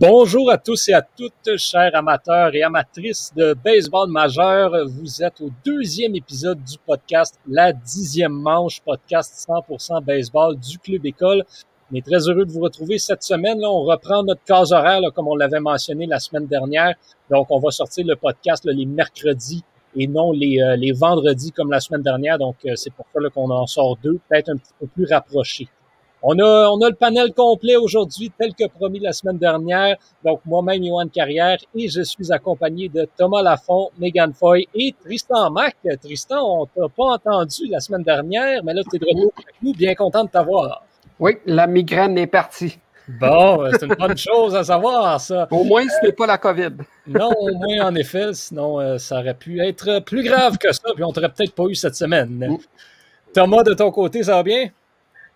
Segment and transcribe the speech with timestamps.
[0.00, 4.70] Bonjour à tous et à toutes, chers amateurs et amatrices de baseball majeur.
[4.86, 11.04] Vous êtes au deuxième épisode du podcast, la dixième manche, podcast 100% baseball du Club
[11.04, 11.42] École.
[11.90, 13.58] On est très heureux de vous retrouver cette semaine.
[13.58, 16.94] Là, on reprend notre case horaire, comme on l'avait mentionné la semaine dernière.
[17.28, 19.64] Donc, on va sortir le podcast les mercredis
[19.96, 22.38] et non les, euh, les vendredis comme la semaine dernière.
[22.38, 25.66] Donc, euh, c'est pour ça qu'on en sort deux, peut-être un petit peu plus rapprochés.
[26.22, 29.96] On a, on a le panel complet aujourd'hui, tel que promis la semaine dernière.
[30.24, 35.50] Donc, moi-même, Johan Carrière, et je suis accompagné de Thomas Lafont, Megan Foy et Tristan
[35.50, 35.76] Mac.
[36.02, 39.54] Tristan, on t'a pas entendu la semaine dernière, mais là, tu es de retour avec
[39.62, 39.72] nous.
[39.74, 40.82] Bien content de t'avoir.
[41.20, 42.78] Oui, la migraine est partie.
[43.08, 45.48] Bon, c'est une bonne chose à savoir, ça.
[45.50, 46.72] Au moins, ce n'est pas la COVID.
[47.06, 50.90] non, au moins, en effet, sinon, euh, ça aurait pu être plus grave que ça,
[50.94, 52.58] puis on t'aurait peut-être pas eu cette semaine.
[53.32, 54.68] Thomas, de ton côté, ça va bien?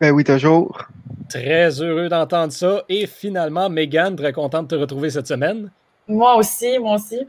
[0.02, 0.88] Ben oui, toujours.
[1.30, 2.82] Très heureux d'entendre ça.
[2.88, 5.70] Et finalement, Megan, très content de te retrouver cette semaine.
[6.08, 7.20] Moi aussi, moi aussi.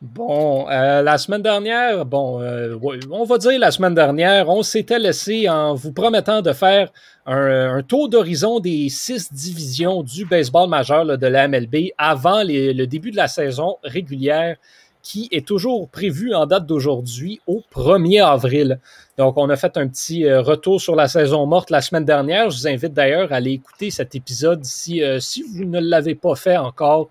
[0.00, 2.78] Bon, euh, la semaine dernière, bon, euh,
[3.10, 6.92] on va dire la semaine dernière, on s'était laissé en vous promettant de faire
[7.26, 13.10] un, tour d'horizon des six divisions du baseball majeur de la MLB avant le début
[13.10, 14.56] de la saison régulière
[15.04, 18.80] qui est toujours prévu en date d'aujourd'hui au 1er avril.
[19.18, 22.50] Donc, on a fait un petit euh, retour sur la saison morte la semaine dernière.
[22.50, 26.14] Je vous invite d'ailleurs à aller écouter cet épisode si, euh, si vous ne l'avez
[26.14, 27.10] pas fait encore.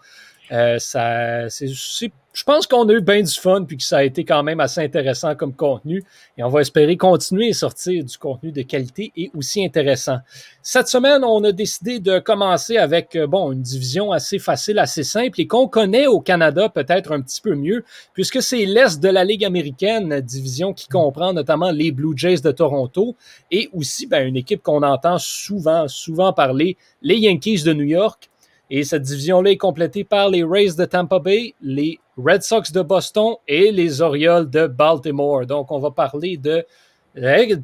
[0.51, 4.25] Euh, c'est, je pense qu'on a eu bien du fun puis que ça a été
[4.25, 6.03] quand même assez intéressant comme contenu
[6.37, 10.17] et on va espérer continuer à sortir du contenu de qualité et aussi intéressant.
[10.63, 15.03] Cette semaine, on a décidé de commencer avec euh, bon une division assez facile, assez
[15.03, 19.09] simple et qu'on connaît au Canada peut-être un petit peu mieux puisque c'est l'est de
[19.09, 23.15] la Ligue américaine, division qui comprend notamment les Blue Jays de Toronto
[23.51, 28.29] et aussi ben, une équipe qu'on entend souvent souvent parler, les Yankees de New York.
[28.69, 32.81] Et cette division-là est complétée par les Rays de Tampa Bay, les Red Sox de
[32.81, 35.45] Boston et les Orioles de Baltimore.
[35.45, 36.65] Donc, on va parler de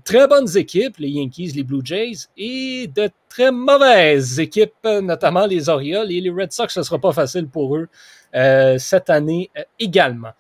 [0.03, 5.69] très bonnes équipes, les Yankees, les Blue Jays, et de très mauvaises équipes, notamment les
[5.69, 6.11] Orioles.
[6.11, 7.87] Et les Red Sox, ce ne sera pas facile pour eux
[8.35, 10.33] euh, cette année euh, également.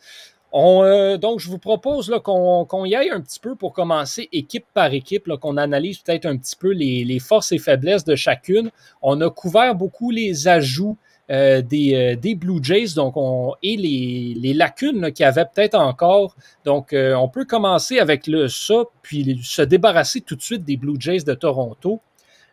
[0.53, 4.93] Euh, donc, je vous propose qu'on y aille un petit peu pour commencer équipe par
[4.93, 8.71] équipe, qu'on analyse peut-être un petit peu les, forces et faiblesses de chacune.
[9.01, 10.97] On a couvert beaucoup les ajouts
[11.31, 16.35] euh, euh, des, Blue Jays donc on, et les, lacunes qu'il y avait peut-être encore.
[16.65, 20.99] Donc, on peut commencer avec le, ça, puis se débarrasser tout de suite des Blue
[20.99, 22.01] Jays de Toronto.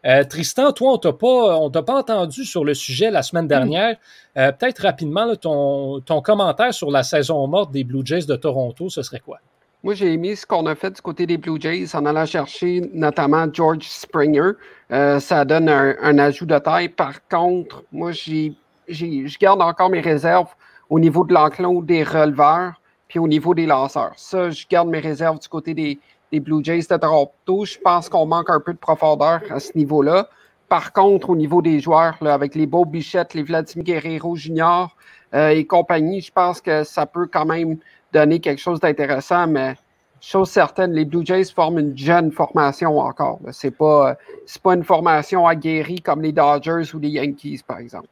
[0.06, 3.48] Euh, Tristan, toi, on t'a pas, on t'a pas entendu sur le sujet la semaine
[3.48, 3.96] dernière.
[4.36, 8.88] Euh, peut-être rapidement, ton, ton, commentaire sur la saison morte des Blue Jays de Toronto,
[8.88, 9.38] ce serait quoi?
[9.82, 12.88] Moi, j'ai aimé ce qu'on a fait du côté des Blue Jays en allant chercher
[12.92, 14.52] notamment George Springer.
[14.92, 16.88] Euh, ça donne un, ajout de taille.
[16.88, 18.52] Par contre, moi, j'ai,
[18.88, 20.54] je garde encore mes réserves
[20.88, 24.12] au niveau de l'enclos des releveurs puis au niveau des lanceurs.
[24.16, 25.98] Ça, je garde mes réserves du côté des,
[26.32, 27.64] Blue Jays de Toronto.
[27.64, 30.28] Je pense qu'on manque un peu de profondeur à ce niveau-là.
[30.68, 34.94] Par contre, au niveau des joueurs, avec les Beau Bichette, les Vladimir Guerrero Junior
[35.34, 37.78] euh, et compagnie, je pense que ça peut quand même
[38.12, 39.76] donner quelque chose d'intéressant, mais
[40.20, 43.38] chose certaine, les Blue Jays forment une jeune formation encore.
[43.52, 44.16] Ce n'est pas,
[44.62, 48.08] pas une formation aguerrie comme les Dodgers ou les Yankees, par exemple.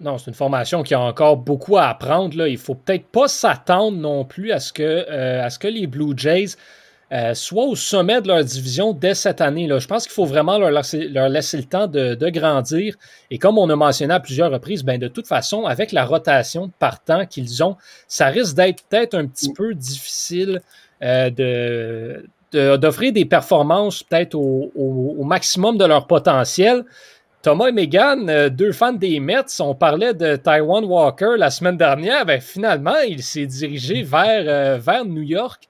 [0.00, 2.36] Non, c'est une formation qui a encore beaucoup à apprendre.
[2.36, 2.48] Là.
[2.48, 5.86] Il faut peut-être pas s'attendre non plus à ce que, euh, à ce que les
[5.86, 6.56] Blue Jays
[7.10, 9.66] euh, soit au sommet de leur division dès cette année.
[9.66, 9.78] Là.
[9.78, 12.96] Je pense qu'il faut vraiment leur laisser, leur laisser le temps de, de, grandir.
[13.30, 16.70] Et comme on a mentionné à plusieurs reprises, ben, de toute façon, avec la rotation
[16.78, 17.76] partant qu'ils ont,
[18.08, 20.60] ça risque d'être peut-être un petit peu difficile
[21.02, 26.82] euh, de d'offrir des performances peut-être au, au, maximum de leur potentiel.
[27.40, 31.76] Thomas et Megan, euh, deux fans des Mets, on parlait de Taiwan Walker la semaine
[31.76, 32.26] dernière.
[32.26, 35.68] Ben, finalement, il s'est dirigé vers, euh, vers New York.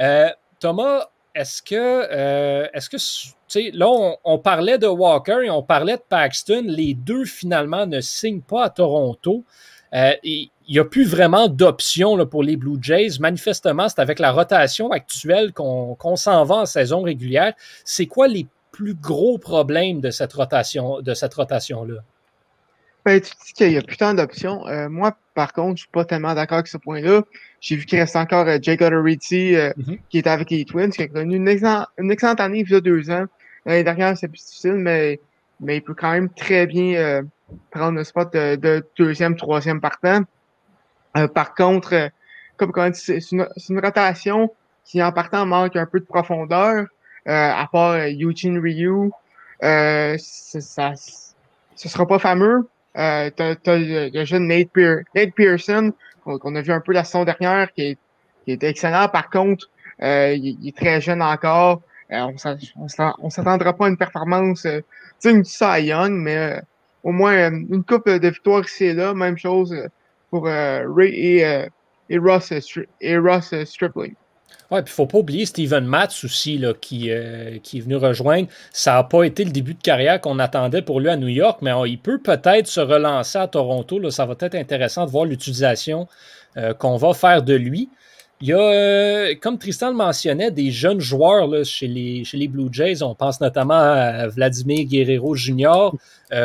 [0.00, 0.30] Euh,
[0.60, 6.02] Thomas, est-ce que, euh, est-ce que, là, on, parlait de Walker et on parlait de
[6.08, 6.64] Paxton.
[6.66, 9.44] Les deux, finalement, ne signent pas à Toronto.
[9.92, 13.18] Il n'y a plus vraiment d'options pour les Blue Jays.
[13.20, 17.52] Manifestement, c'est avec la rotation actuelle qu'on s'en va en saison régulière.
[17.84, 18.46] C'est quoi les
[18.80, 21.96] plus gros problèmes de cette rotation, de cette rotation-là?
[23.04, 24.66] Ben, tu dis qu'il n'y a plus tant d'options.
[24.68, 27.22] Euh, moi, par contre, je suis pas tellement d'accord avec ce point-là.
[27.60, 29.98] J'ai vu qu'il reste encore euh, Jake Odorizzi, euh, mm-hmm.
[30.08, 31.48] qui est avec les Twins, qui a connu une,
[31.98, 33.26] une excellente année il y a deux ans.
[33.66, 35.20] L'année dernière, c'est plus difficile, mais,
[35.60, 37.22] mais il peut quand même très bien
[37.70, 40.22] prendre le spot de, deuxième, troisième partant.
[41.34, 42.10] par contre,
[42.56, 44.50] comme quand c'est une, une, rotation
[44.86, 46.86] qui en partant manque un peu de profondeur,
[47.26, 49.10] à part Eugene Ryu,
[49.60, 50.94] ça,
[51.80, 52.68] ce sera pas fameux.
[52.96, 55.92] Euh, t'as, le, jeune Nate, Pearson,
[56.24, 57.96] qu'on a vu un peu la saison dernière, qui
[58.46, 59.08] est, excellent.
[59.08, 59.70] Par contre,
[60.02, 61.82] euh, il, est très jeune encore.
[62.12, 62.26] Euh,
[62.76, 64.80] on s'attendra pas à une performance euh,
[65.20, 66.60] digne du Cy Young, mais
[67.04, 69.14] au moins une coupe de victoires ici et là.
[69.14, 69.74] Même chose
[70.30, 71.66] pour Ray et,
[72.08, 72.18] et
[73.00, 74.14] et Ross Stripling.
[74.70, 78.46] Ouais, puis faut pas oublier Steven Matz aussi, là, qui, euh, qui est venu rejoindre.
[78.72, 81.58] Ça n'a pas été le début de carrière qu'on attendait pour lui à New York,
[81.60, 83.98] mais il peut peut-être se relancer à Toronto.
[83.98, 84.12] Là.
[84.12, 86.06] Ça va être intéressant de voir l'utilisation
[86.56, 87.88] euh, qu'on va faire de lui.
[88.42, 92.36] Il y a, euh, comme Tristan le mentionnait, des jeunes joueurs là, chez, les, chez
[92.36, 93.02] les Blue Jays.
[93.02, 95.90] On pense notamment à Vladimir Guerrero Jr.,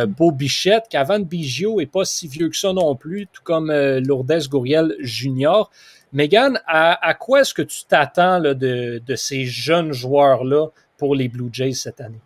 [0.08, 4.48] Beau Bichette, qu'Avan Biggio n'est pas si vieux que ça non plus, tout comme Lourdes
[4.50, 5.70] Gouriel Jr.
[6.16, 10.68] Megan, à, quoi est-ce que tu t'attends de, ces jeunes joueurs-là
[10.98, 12.22] pour les Blue Jays cette année?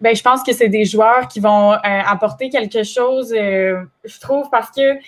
[0.00, 4.20] Ben, je pense que c'est des joueurs qui vont euh, apporter quelque chose, euh, je
[4.20, 4.98] trouve, parce que,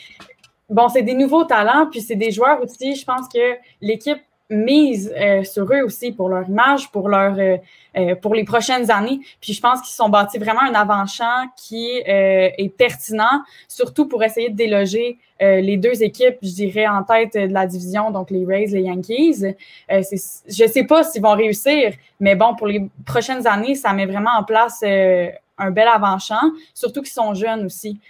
[0.69, 4.19] bon, c'est des nouveaux talents, puis c'est des joueurs aussi, je pense que l'équipe
[4.50, 9.21] mise euh, sur eux aussi pour leur image, pour leur euh, pour les prochaines années.
[9.41, 14.23] Puis je pense qu'ils sont bâtis vraiment un avant-champ qui euh, est pertinent, surtout pour
[14.23, 18.45] essayer de déloger les deux équipes, je dirais, en tête de la division, donc les
[18.45, 19.55] Rays, les Yankees.
[19.89, 24.06] je ne sais pas s'ils vont réussir, mais bon, pour les prochaines années, ça met
[24.06, 26.41] vraiment en place un bel avant-champ,
[26.75, 28.00] surtout qu'ils sont jeunes aussi.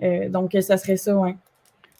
[0.00, 1.34] donc, ça serait ça, oui.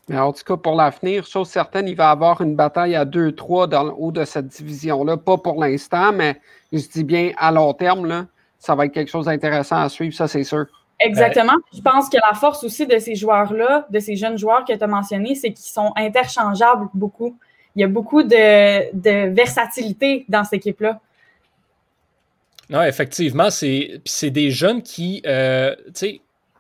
[0.09, 3.05] Mais en tout cas, pour l'avenir, chose certaine, il va y avoir une bataille à
[3.05, 5.19] 2-3 dans le haut de cette division-là.
[5.19, 6.41] Pas pour l'instant, mais
[6.73, 8.27] je dis bien à long terme, là,
[8.59, 10.67] ça va être quelque chose d'intéressant à suivre, ça, c'est sûr.
[11.01, 11.55] Exactement.
[11.73, 14.83] Je pense que la force aussi de ces joueurs-là, de ces jeunes joueurs que tu
[14.83, 17.37] as mentionnés, c'est qu'ils sont interchangeables beaucoup.
[17.77, 21.01] Il y a beaucoup de, versatilité dans cette équipe-là.
[22.71, 25.75] Non, effectivement, c'est des jeunes qui euh,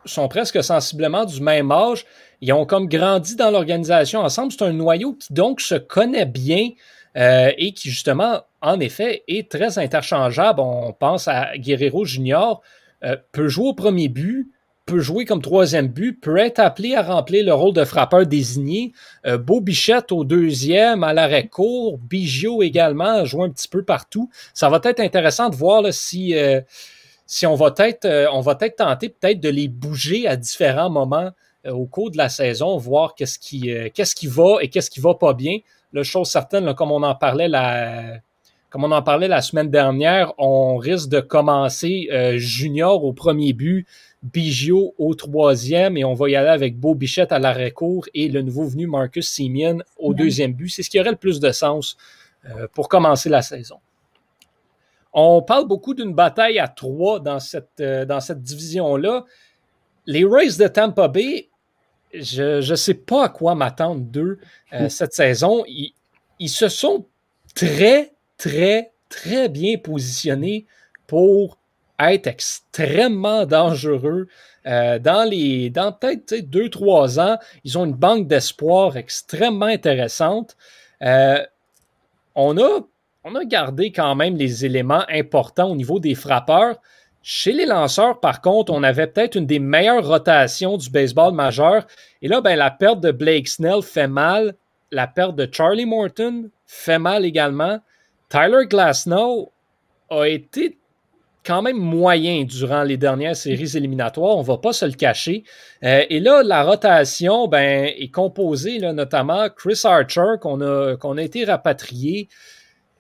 [0.04, 2.06] sont presque sensiblement du même âge,
[2.40, 4.52] ils ont comme grandi dans l'organisation ensemble.
[4.52, 6.70] C'est un noyau qui donc se connaît bien
[7.16, 10.60] euh, et qui justement, en effet, est très interchangeable.
[10.60, 12.62] On pense à Guerrero Junior,
[13.04, 14.50] euh, peut jouer au premier but,
[14.86, 18.92] peut jouer comme troisième but, peut être appelé à remplir le rôle de frappeur désigné.
[19.26, 24.30] Euh, Beau Bichette au deuxième, à l'arrêt court, Biggio également, joue un petit peu partout.
[24.54, 26.34] Ça va être intéressant de voir si,
[27.26, 31.30] si on va être, on va être tenté peut-être de les bouger à différents moments
[31.30, 31.30] euh,
[31.66, 35.00] au cours de la saison, voir qu'est-ce qui, euh, qu'est-ce qui va et qu'est-ce qui
[35.00, 35.58] va pas bien.
[35.92, 38.18] La chose certaine, comme on en parlait la,
[38.70, 43.52] comme on en parlait la semaine dernière, on risque de commencer euh, Junior au premier
[43.52, 43.86] but,
[44.22, 48.28] Biggio au troisième et on va y aller avec Beau Bichette à l'arrêt court et
[48.28, 50.68] le nouveau venu Marcus Simeon au deuxième but.
[50.68, 51.96] C'est ce qui aurait le plus de sens
[52.72, 53.76] pour commencer la saison.
[55.12, 59.24] On parle beaucoup d'une bataille à trois dans cette, dans cette division-là.
[60.06, 61.48] Les Rays de Tampa Bay,
[62.12, 64.38] je ne sais pas à quoi m'attendre d'eux
[64.72, 64.88] euh, mm.
[64.90, 65.64] cette saison.
[65.66, 67.06] Ils, se sont
[67.54, 70.66] très, très, très bien positionnés
[71.06, 71.58] pour
[71.98, 74.28] être extrêmement dangereux.
[74.66, 80.56] Euh, dans les dans peut-être deux, trois ans, ils ont une banque d'espoir extrêmement intéressante.
[81.02, 81.44] Euh,
[82.34, 82.80] on, a,
[83.24, 86.76] on a gardé quand même les éléments importants au niveau des frappeurs.
[87.30, 91.86] Chez les lanceurs, par contre, on avait peut-être une des meilleures rotations du baseball majeur.
[92.22, 94.54] Et là, ben, la perte de Blake Snell fait mal.
[94.90, 97.80] La perte de Charlie Morton fait mal également.
[98.30, 99.52] Tyler Glasnow
[100.08, 100.78] a été
[101.44, 105.44] quand même moyen durant les dernières séries éliminatoires, on ne va pas se le cacher.
[105.84, 111.18] Euh, et là, la rotation ben, est composée là, notamment Chris Archer, qu'on a, qu'on
[111.18, 112.30] a été rapatrié.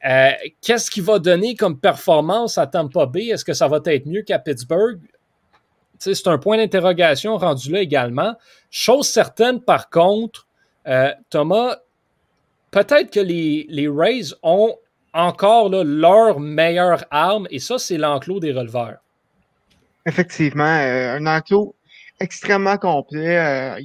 [0.04, 3.26] Euh, qu'est-ce qui va donner comme performance à Tampa Bay?
[3.26, 5.00] Est-ce que ça va être mieux qu'à Pittsburgh?
[5.98, 8.36] C'est un point d'interrogation rendu là également.
[8.70, 10.46] Chose certaine, par contre,
[10.86, 11.78] euh, Thomas,
[12.70, 14.76] peut-être que les, les, Rays ont
[15.12, 18.98] encore leur meilleure arme, et ça, c'est l'enclos des releveurs.
[20.06, 21.74] Effectivement, euh, un enclos
[22.20, 23.80] extrêmement complet.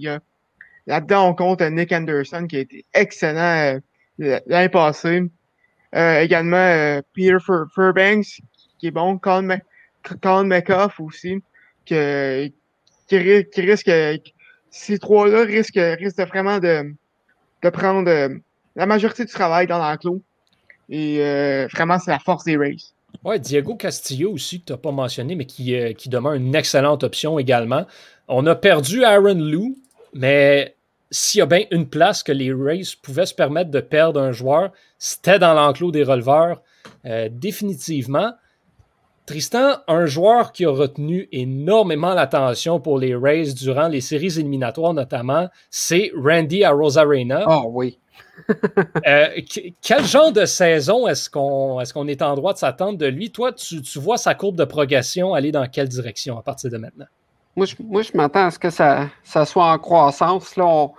[0.86, 3.80] Là-dedans, on compte Nick Anderson qui a été excellent
[4.20, 5.24] l'année passée.
[5.96, 7.38] Euh, également euh, Peter
[7.76, 8.42] Fairbanks,
[8.80, 9.18] qui est bon.
[9.18, 9.60] Colin,
[10.44, 11.42] McCoff aussi,
[11.86, 12.54] qui,
[13.08, 13.92] qui, risque.
[14.72, 16.94] Ces trois-là risquent, risquent vraiment de,
[17.62, 18.30] de prendre euh,
[18.76, 20.22] la majorité du travail dans l'enclos.
[20.90, 21.20] Et
[21.72, 22.76] vraiment, c'est la force des Rays.
[23.24, 27.04] Ouais, Diego Castillo aussi, que tu n'as pas mentionné, mais qui, qui demeure une excellente
[27.04, 27.86] option également.
[28.28, 29.78] On a perdu Aaron Lou,
[30.14, 30.76] mais
[31.14, 34.32] s'il y a bien une place que les Rays pouvaient se permettre de perdre un
[34.32, 36.62] joueur, c'était dans l'enclos des releveurs,
[37.06, 38.34] euh, définitivement.
[39.28, 44.94] Tristan, un joueur qui a retenu énormément l'attention pour les Rays durant les séries éliminatoires
[44.94, 47.46] notamment, c'est Randy Arozarena.
[47.48, 48.00] Oh oui.
[49.08, 49.28] Euh,
[49.82, 53.32] quel genre de saison est-ce qu'on est, qu'on est en droit de s'attendre de lui?
[53.32, 57.06] Toi, tu, vois sa courbe de progression aller dans quelle direction à partir de maintenant?
[57.56, 60.56] Moi, je, m'attends à ce que ça, ça, soit en croissance.
[60.56, 60.92] Là, on,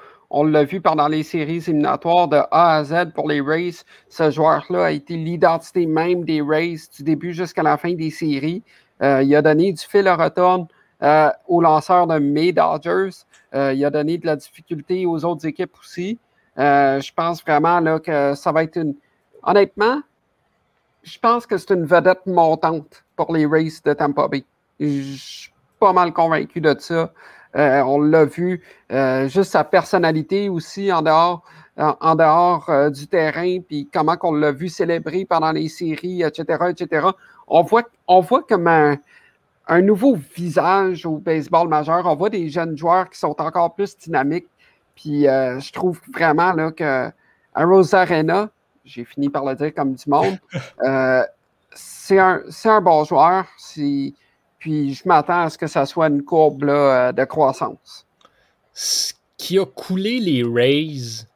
[0.43, 3.85] l'a vu pendant les séries éliminatoires de A à Z pour les Rays.
[4.09, 8.65] Ce joueur-là a été l'identité même des Rays du début jusqu'à la fin des séries.
[9.03, 10.67] Euh, il a donné du fil à retourne
[11.03, 13.11] euh, aux lanceurs de mes Dodgers.
[13.53, 16.19] il a donné de la difficulté aux autres équipes aussi.
[16.59, 18.95] Euh, je pense vraiment que ça va être une.
[19.43, 20.01] Honnêtement,
[21.03, 24.45] je pense que c'est une vedette montante pour les races de Tampa Bay.
[24.81, 27.13] Je suis pas mal convaincu de ça.
[27.57, 31.43] Euh, on l'a vu, euh, juste sa personnalité aussi en dehors,
[31.77, 37.09] en, dehors du terrain, puis comment qu'on l'a vu célébrer pendant les séries, etc., etc.
[37.49, 38.97] On voit, on voit comme un,
[39.67, 42.07] un nouveau visage au baseball majeur.
[42.07, 44.49] On voit des jeunes joueurs qui sont encore plus dynamiques,
[44.95, 47.11] puis euh, je trouve vraiment là, que
[47.55, 48.51] Rose Arena,
[48.85, 50.39] j'ai fini par le dire comme du monde,
[50.83, 51.23] euh,
[51.75, 53.47] c'est un, un, bon joueur.
[54.65, 58.07] Puis je m'attends à ce que ça soit une courbe là, euh, de croissance.
[58.73, 61.27] Ce qui a coulé les Rays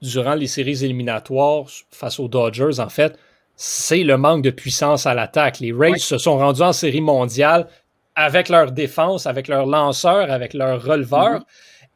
[0.00, 3.18] durant les séries éliminatoires face aux Dodgers, en fait,
[3.54, 5.60] c'est le manque de puissance à l'attaque.
[5.60, 7.68] Les Rays se sont rendus en série mondiale
[8.16, 11.40] avec leur défense, avec leur lanceur, avec leur releveur.
[11.40, 11.44] Mm-hmm.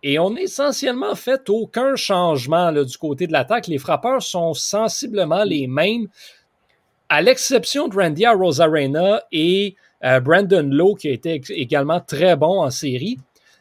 [0.03, 3.69] Et on n'a essentiellement fait aucun changement du côté de l'attaque.
[3.69, 6.09] Les frappeurs sont sensiblement les mêmes,
[7.08, 12.62] à l'exception de Randy Rosarena et euh, Brandon Lowe, qui a été également très bon
[12.62, 13.18] en série.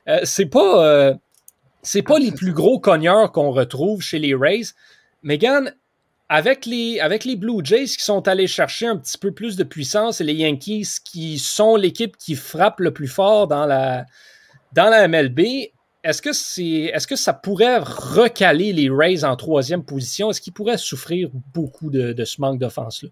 [0.07, 1.13] Euh, c'est pas, euh,
[1.81, 4.73] c'est pas les plus gros cogneurs qu'on retrouve chez les Rays.
[5.21, 5.73] Megan,
[6.29, 9.63] avec les, avec les Blue Jays qui sont allés chercher un petit peu plus de
[9.63, 14.05] puissance et les Yankees qui sont l'équipe qui frappe le plus fort dans la,
[14.73, 15.69] dans la MLB,
[16.03, 20.31] est-ce que, c'est, est-ce que ça pourrait recaler les Rays en troisième position?
[20.31, 23.09] Est-ce qu'ils pourraient souffrir beaucoup de, ce manque d'offense-là?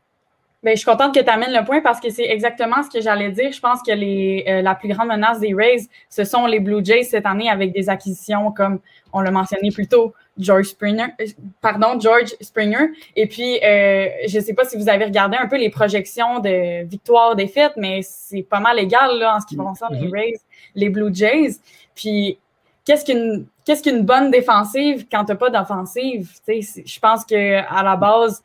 [0.64, 3.02] Bien, je suis contente que tu amènes le point parce que c'est exactement ce que
[3.02, 3.52] j'allais dire.
[3.52, 6.86] Je pense que les, euh, la plus grande menace des Rays, ce sont les Blue
[6.86, 8.80] Jays cette année avec des acquisitions comme
[9.12, 11.26] on l'a mentionné plus tôt, George Springer, euh,
[11.62, 12.92] pardon, George Springer.
[13.16, 16.40] Et puis, euh, je ne sais pas si vous avez regardé un peu les projections
[16.40, 20.14] de victoire-défaite, mais c'est pas mal égal là, en ce qui concerne les mm-hmm.
[20.14, 20.40] Rays,
[20.76, 21.56] les Blue Jays.
[21.96, 22.38] Puis,
[22.86, 26.30] qu'est-ce qu'une qu'est-ce qu'une bonne défensive quand tu n'as pas d'offensive?
[26.48, 28.42] Je pense qu'à la base,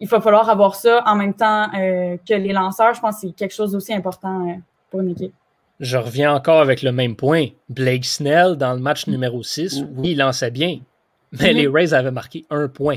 [0.00, 2.94] il va falloir avoir ça en même temps euh, que les lanceurs.
[2.94, 4.54] Je pense que c'est quelque chose d'aussi important euh,
[4.90, 5.34] pour une équipe.
[5.80, 7.48] Je reviens encore avec le même point.
[7.68, 9.88] Blake Snell, dans le match numéro 6, mm-hmm.
[9.96, 10.80] oui, il lançait bien,
[11.32, 11.72] mais les mm-hmm.
[11.72, 12.96] Rays avaient marqué un point.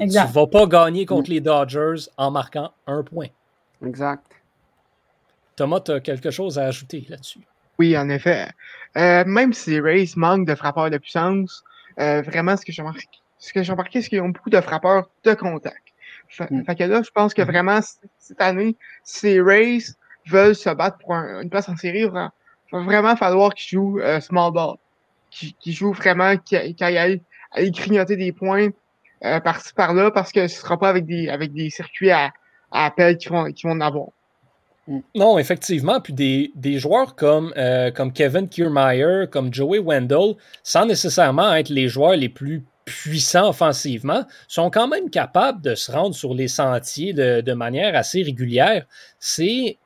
[0.00, 0.22] Exact.
[0.22, 3.28] Tu ne vas pas gagner contre les Dodgers en marquant un point.
[3.84, 4.24] Exact.
[5.56, 7.40] Thomas, tu as quelque chose à ajouter là-dessus?
[7.78, 8.48] Oui, en effet.
[8.96, 11.64] Euh, même si les Rays manquent de frappeurs de puissance,
[12.00, 13.06] euh, vraiment, ce que j'ai remarqué,
[13.38, 15.87] ce que j'ai remarqué, c'est qu'ils ont beaucoup de frappeurs de contact.
[16.50, 16.64] Mm.
[16.64, 17.46] Fait, que là, je pense que mm-hmm.
[17.46, 17.80] vraiment,
[18.18, 19.78] cette année, si les Rays
[20.26, 22.32] veulent se battre pour une place en série, il va
[22.72, 24.76] vraiment falloir qu'ils jouent euh, small ball.
[25.30, 28.68] Qu'ils jouent vraiment, qu'ils aillent, aillent grignoter des points
[29.24, 32.32] euh, par-ci par-là, parce que ce sera pas avec des, avec des circuits à,
[32.72, 34.08] à appel qui vont, qui vont en avoir.
[35.14, 36.00] Non, effectivement.
[36.00, 41.68] Puis des, des joueurs comme, euh, comme Kevin Kiermaier, comme Joey Wendell, sans nécessairement être
[41.68, 46.48] les joueurs les plus puissants offensivement, sont quand même capables de se rendre sur les
[46.48, 48.86] sentiers de, de manière assez régulière.
[49.20, 49.78] C'est,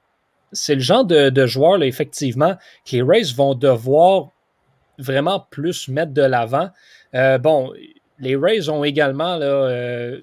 [0.52, 4.30] c'est le genre de, de joueurs, là, effectivement, que les Rays vont devoir
[4.98, 6.70] vraiment plus mettre de l'avant.
[7.14, 7.72] Euh, bon,
[8.18, 10.20] les Rays ont également là, euh,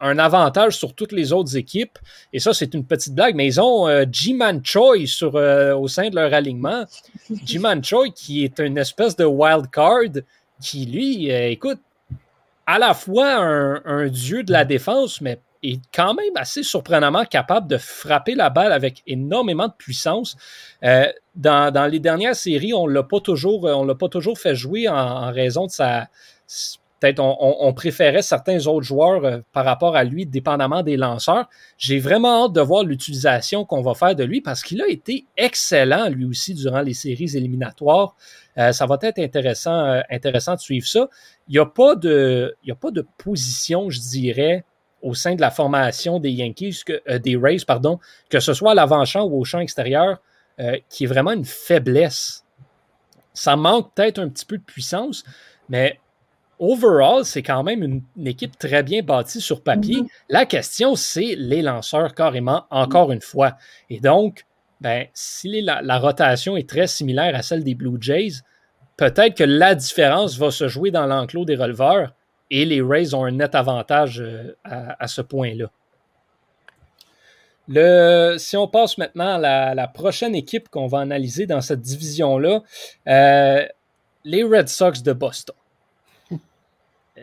[0.00, 1.98] un avantage sur toutes les autres équipes.
[2.32, 5.88] Et ça, c'est une petite blague, mais ils ont euh, Ji-Man Choi sur, euh, au
[5.88, 6.84] sein de leur alignement.
[7.44, 10.22] Ji-Man Choi, qui est une espèce de wild card,
[10.60, 11.80] qui, lui, euh, écoute,
[12.70, 17.66] à la fois un, dieu de la défense, mais est quand même assez surprenamment capable
[17.66, 20.36] de frapper la balle avec énormément de puissance.
[21.34, 22.86] dans, dans, les dernières séries, on
[23.20, 26.08] toujours, on l'a pas toujours fait jouer en, en raison de sa
[27.00, 31.48] peut-être on, préférait certains autres joueurs euh, par rapport à lui, dépendamment des lanceurs.
[31.78, 35.24] J'ai vraiment hâte de voir l'utilisation qu'on va faire de lui parce qu'il a été
[35.36, 38.14] excellent lui aussi durant les séries éliminatoires.
[38.58, 41.08] Euh, ça va être intéressant, euh, intéressant de suivre ça.
[41.48, 44.64] Il n'y a, pas de, a pas de position, je dirais,
[45.00, 48.74] au sein de la formation des Yankees, que, des Rays, pardon, que ce soit à
[48.74, 50.20] l'avant-champ ou au champ extérieur,
[50.90, 52.44] qui est vraiment une faiblesse.
[53.32, 55.24] Ça manque peut-être un petit peu de puissance,
[55.70, 55.98] mais
[56.60, 60.02] overall, c'est quand même une, équipe très bien bâtie sur papier.
[60.02, 60.08] Mm-hmm.
[60.28, 63.56] La question, c'est les lanceurs carrément, encore une fois.
[63.88, 64.44] Et donc,
[64.80, 68.42] ben, si la, rotation est très similaire à celle des Blue Jays,
[68.96, 72.14] peut-être que la différence va se jouer dans l'enclos des releveurs
[72.50, 75.70] et les Rays ont un net avantage euh, à, ce point-là.
[78.38, 82.62] si on passe maintenant à la, prochaine équipe qu'on va analyser dans cette division-là,
[83.08, 83.64] euh,
[84.24, 85.54] les Red Sox de Boston.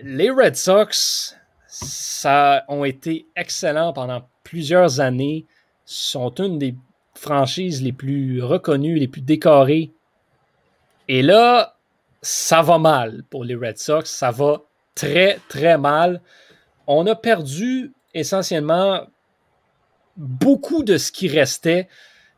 [0.04, 1.36] Les Red Sox,
[1.68, 5.46] ça ont été excellents pendant plusieurs années,
[5.86, 6.75] sont une des
[7.16, 9.92] franchises les plus reconnues, les plus décorées.
[11.08, 11.77] Et là,
[12.22, 14.62] ça va mal pour les Red Sox, ça va
[14.94, 16.22] très, très mal.
[16.86, 19.08] On a perdu essentiellement
[20.16, 21.88] beaucoup de ce qui restait.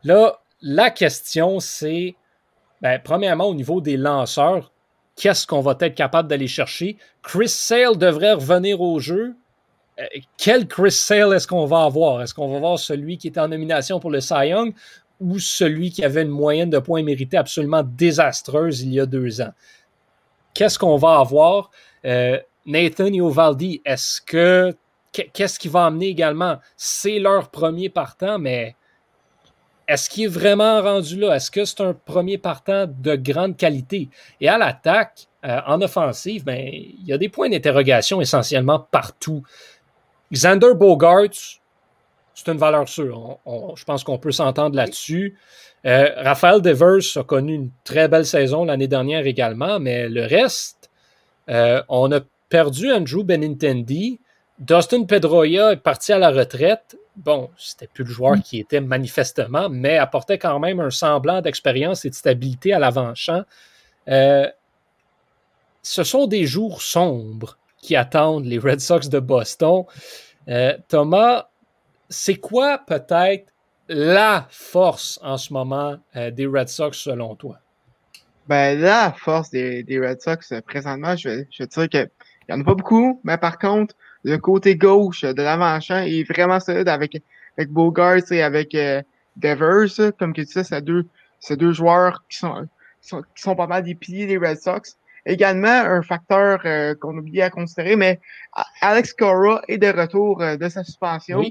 [0.04, 2.14] Là, la question, c'est,
[2.80, 4.72] ben, premièrement, au niveau des lanceurs,
[5.20, 6.96] qu'est-ce qu'on va être capable d'aller chercher?
[7.22, 9.34] Chris Sale devrait revenir au jeu.
[10.00, 10.04] Euh,
[10.38, 12.22] quel Chris Sale est-ce qu'on va avoir?
[12.22, 14.72] Est-ce qu'on va avoir celui qui était en nomination pour le Cy Young
[15.20, 19.42] ou celui qui avait une moyenne de points mérités absolument désastreuse il y a deux
[19.42, 19.52] ans?
[20.54, 21.70] Qu'est-ce qu'on va avoir?
[22.06, 24.74] Euh, Nathan Iovaldi, est-ce que.
[25.12, 26.58] Qu'est-ce qui va amener également?
[26.76, 28.76] C'est leur premier partant, mais
[29.90, 31.34] est-ce qu'il est vraiment rendu là?
[31.34, 34.08] Est-ce que c'est un premier partant de grande qualité?
[34.40, 39.42] Et à l'attaque, euh, en offensive, ben, il y a des points d'interrogation essentiellement partout.
[40.32, 41.34] Xander Bogart,
[42.34, 43.38] c'est une valeur sûre.
[43.74, 45.36] je pense qu'on peut s'entendre là-dessus.
[45.84, 50.88] Euh, Raphaël Devers a connu une très belle saison l'année dernière également, mais le reste,
[51.48, 54.20] euh, on a perdu Andrew Benintendi.
[54.60, 56.96] Dustin Pedroia est parti à la retraite.
[57.24, 62.06] Bon, c'était plus le joueur qui était manifestement, mais apportait quand même un semblant d'expérience
[62.06, 63.42] et de stabilité à l'avant-champ.
[64.08, 64.48] Euh,
[65.82, 69.84] ce sont des jours sombres qui attendent les Red Sox de Boston.
[70.48, 71.48] Euh, Thomas,
[72.08, 73.52] c'est quoi peut-être
[73.88, 77.58] la force en ce moment euh, des Red Sox selon toi?
[78.48, 82.10] Ben, la force des, Red Sox présentement, je je dire qu'il
[82.48, 86.60] n'y en a pas beaucoup, mais par contre, le côté gauche de l'avant-champ est vraiment
[86.60, 87.22] solide avec,
[87.56, 89.02] avec Bogart et avec euh,
[89.36, 90.12] Devers.
[90.18, 91.06] Comme tu sais, c'est deux,
[91.50, 92.66] deux joueurs qui sont,
[93.00, 94.96] qui sont, pas mal des piliers des Red Sox.
[95.26, 98.20] Également, un facteur euh, qu'on oublie à considérer, mais
[98.80, 101.42] Alex Cora est de retour euh, de sa suspension.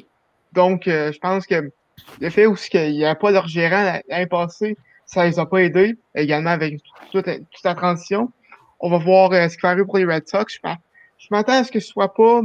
[0.54, 1.72] Donc, je pense que
[2.20, 5.60] le fait aussi qu'il n'y a pas leur gérant l'année passée, ça les a pas
[5.60, 5.96] aidés.
[6.16, 8.32] Également avec toute, toute la transition.
[8.80, 10.60] On va voir ce qui va arriver pour les Red Sox.
[10.64, 10.70] Je,
[11.20, 12.42] je m'attends à ce que ce soit pas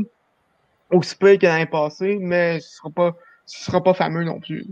[0.91, 3.17] aussi peu que l'année passée, mais ce ne sera, pas,
[3.47, 4.67] sera pas fameux non plus.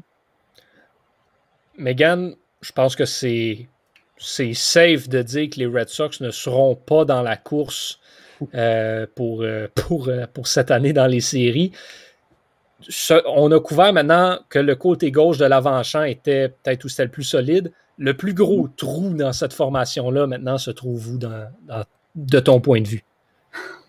[1.78, 3.68] Megan, je pense que c'est
[4.22, 7.98] c'est safe de dire que les Red Sox ne seront pas dans la course
[8.54, 11.72] euh, pour, euh, pour, euh, pour cette année dans les séries.
[13.26, 17.10] on a couvert maintenant que le côté gauche de l'avant-champ était peut-être où c'était le
[17.10, 17.72] plus solide.
[17.98, 21.18] Le plus gros trou dans cette formation-là, maintenant, se trouve où
[22.14, 23.04] de ton point de vue?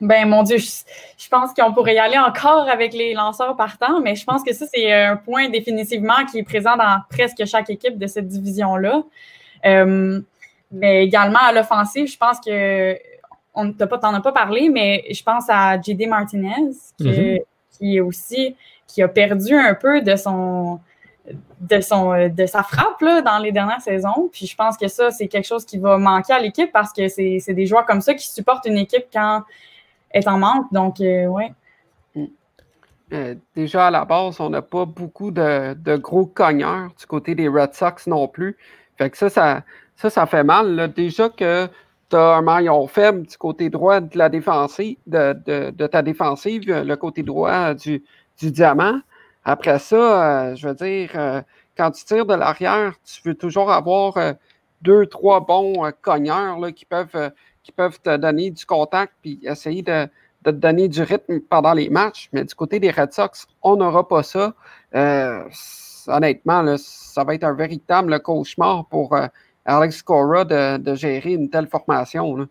[0.01, 4.15] Ben mon Dieu, je, pense qu'on pourrait y aller encore avec les lanceurs partants, mais
[4.15, 7.97] je pense que ça, c'est un point définitivement qui est présent dans presque chaque équipe
[7.97, 9.03] de cette division-là.
[9.65, 10.19] Euh,
[10.71, 12.97] mais également à l'offensive, je pense que
[13.55, 17.39] on t'en pas, pas parlé, mais je pense à JD Martinez, mm-hmm.
[17.71, 18.55] qui, est aussi
[18.87, 20.79] qui a perdu un peu de son
[21.59, 24.29] de, son, de sa frappe là, dans les dernières saisons.
[24.31, 27.07] Puis je pense que ça, c'est quelque chose qui va manquer à l'équipe parce que
[27.07, 29.43] c'est des joueurs comme ça qui supportent une équipe quand
[30.09, 30.71] elle est en manque.
[30.71, 31.53] Donc, euh, ouais.
[33.13, 37.47] Euh, déjà à la base, on n'a pas beaucoup de, gros cogneurs du côté des
[37.47, 38.57] Red Sox non plus.
[38.97, 39.63] Fait que ça, ça,
[39.95, 40.91] ça, fait mal.
[40.93, 41.67] Déjà que
[42.09, 46.95] tu as un maillon faible du côté droit de la défensive, de, ta défensive, le
[46.95, 48.01] côté droit du
[48.41, 48.99] diamant.
[49.45, 51.41] Après ça, euh, je veux dire, euh,
[51.75, 54.33] quand tu tires de l'arrière, tu veux toujours avoir euh,
[54.81, 59.81] deux, trois bons cogneurs là, qui, peuvent, qui peuvent te donner du contact puis essayer
[59.81, 60.07] de,
[60.43, 62.29] te donner du rythme pendant les matchs.
[62.31, 64.53] Mais du côté des Red Sox, on n'aura pas ça.
[66.07, 69.17] honnêtement, ça va être un véritable cauchemar pour
[69.65, 72.47] Alex Cora de, gérer une telle formation.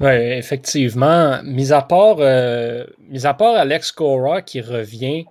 [0.00, 1.38] Oui, effectivement.
[1.70, 5.26] À, part, mis à part Alex Cora qui revient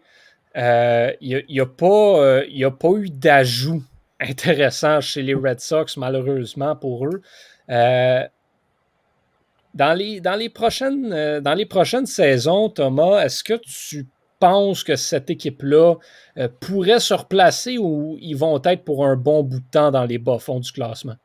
[0.55, 3.83] il euh, n'y a, pas, euh, a pas eu d'ajout
[4.19, 7.21] intéressant chez les Red Sox, malheureusement pour eux.
[7.69, 8.23] Euh,
[9.73, 14.07] dans, les, prochaines, saisons, Thomas, est-ce que tu
[14.39, 15.95] penses que cette équipe-là
[16.61, 20.17] pourrait se replacer ou ils vont être pour un bon bout de temps dans les
[20.17, 21.15] bas fonds du classement?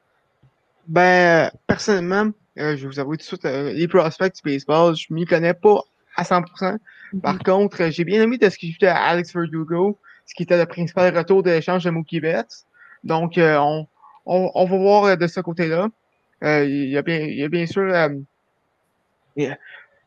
[0.89, 5.55] Ben, personnellement, je vous avouer tout de suite, les prospects du baseball, je m'y connais
[5.55, 5.85] pas
[6.17, 6.77] à 100%.
[7.23, 10.59] Par contre, j'ai bien aimé de ce qu'il fait à Alex Verdugo, ce qui était
[10.59, 12.67] le principal retour de l'échange de Mookie Betts.
[13.05, 13.87] Donc, on,
[14.27, 15.89] on, on, va voir de ce côté-là.
[16.43, 17.93] il, y a bien, il y a bien sûr
[19.37, 19.57] il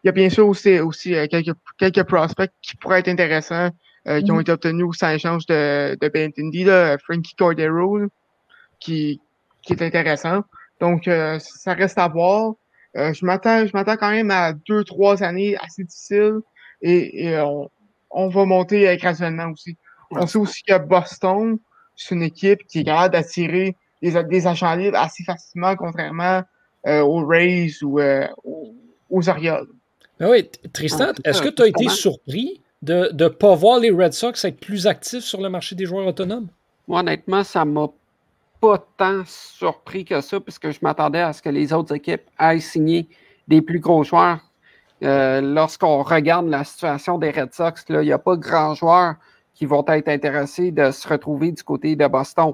[0.04, 3.70] y a bien sûr aussi, aussi quelques, quelques prospects qui pourraient être intéressants
[4.06, 4.42] euh, qui ont mm-hmm.
[4.42, 8.00] été obtenus au échange de, de Benintendi, là, Frankie Cordero,
[8.82, 9.22] qui,
[9.62, 10.44] qui est intéressant.
[10.82, 12.56] Donc, euh, ça reste à voir.
[12.98, 16.40] Euh, je m'attends, je m'attends quand même à deux, trois années assez difficiles
[16.84, 17.70] et, et on,
[18.12, 19.76] on, va monter graduellement aussi.
[20.12, 21.58] On sait aussi que Boston,
[21.96, 26.44] c'est une équipe qui est capable d'attirer des, des agents libres assez facilement, contrairement
[26.86, 28.00] aux Rays ou
[28.44, 28.76] aux,
[29.10, 29.68] aux Orioles.
[30.20, 34.14] Ben oui, Tristan, est-ce que tu as été surpris de ne pas voir les Red
[34.14, 36.48] Sox être plus actifs sur le marché des joueurs autonomes?
[36.88, 37.88] Moi, honnêtement, ça m'a
[38.60, 42.62] pas tant surpris que ça, puisque je m'attendais à ce que les autres équipes aillent
[42.62, 43.08] signer
[43.48, 44.40] des plus gros joueurs.
[45.04, 49.16] Euh, lorsqu'on regarde la situation des Red Sox, il n'y a pas grand joueurs
[49.54, 52.54] qui vont être intéressés de se retrouver du côté de Boston.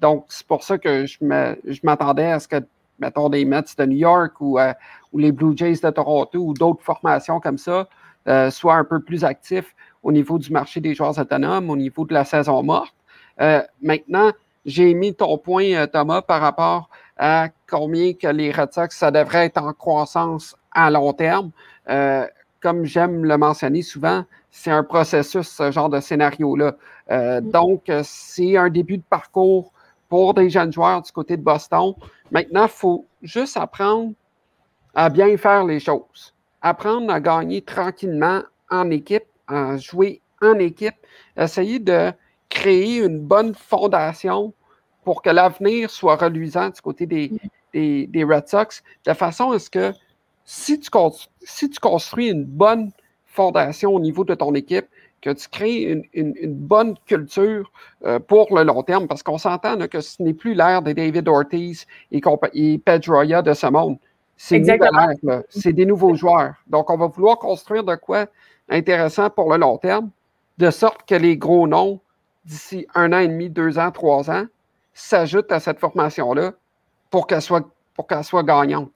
[0.00, 2.56] Donc, c'est pour ça que je m'attendais à ce que,
[2.98, 4.72] mettons, les Mets de New York ou, euh,
[5.14, 7.88] les Blue Jays de Toronto ou d'autres formations comme ça
[8.26, 12.04] euh, soit un peu plus actif au niveau du marché des joueurs autonomes, au niveau
[12.04, 12.94] de la saison morte.
[13.80, 14.32] Maintenant,
[14.64, 19.46] j'ai mis ton point, Thomas, par rapport à combien que les Red Sox, ça devrait
[19.46, 21.50] être en croissance à long terme.
[22.60, 26.74] comme j'aime le mentionner souvent, c'est un processus, ce genre de scénario-là.
[27.42, 29.72] donc, c'est un début de parcours
[30.08, 31.94] pour des jeunes joueurs du côté de Boston.
[32.30, 34.12] Maintenant, il faut juste apprendre
[34.94, 40.94] à bien faire les choses apprendre à gagner tranquillement en équipe, à jouer en équipe,
[41.36, 42.10] essayer de
[42.48, 44.54] créer une bonne fondation
[45.04, 47.30] pour que l'avenir soit reluisant du côté des,
[47.72, 49.92] des, Red Sox, de façon à ce que
[50.44, 50.90] si tu,
[51.42, 52.90] si tu construis une bonne
[53.26, 54.86] fondation au niveau de ton équipe,
[55.20, 57.72] que tu crées une, bonne culture
[58.04, 61.26] euh, pour le long terme, parce qu'on s'entend que ce n'est plus l'ère de David
[61.28, 62.20] Ortiz et,
[62.52, 63.96] et Pedroia de ce monde.
[64.36, 64.62] C'est
[65.48, 66.54] C'est des nouveaux joueurs.
[66.66, 68.26] Donc, on va vouloir construire de quoi
[68.68, 70.10] intéressant pour le long terme,
[70.58, 72.00] de sorte que les gros noms,
[72.44, 74.44] d'ici un an et demi, deux ans, trois ans,
[74.94, 76.52] s'ajoutent à cette formation-là
[77.10, 78.90] pour qu'elle soit, pour qu'elle soit gagnante.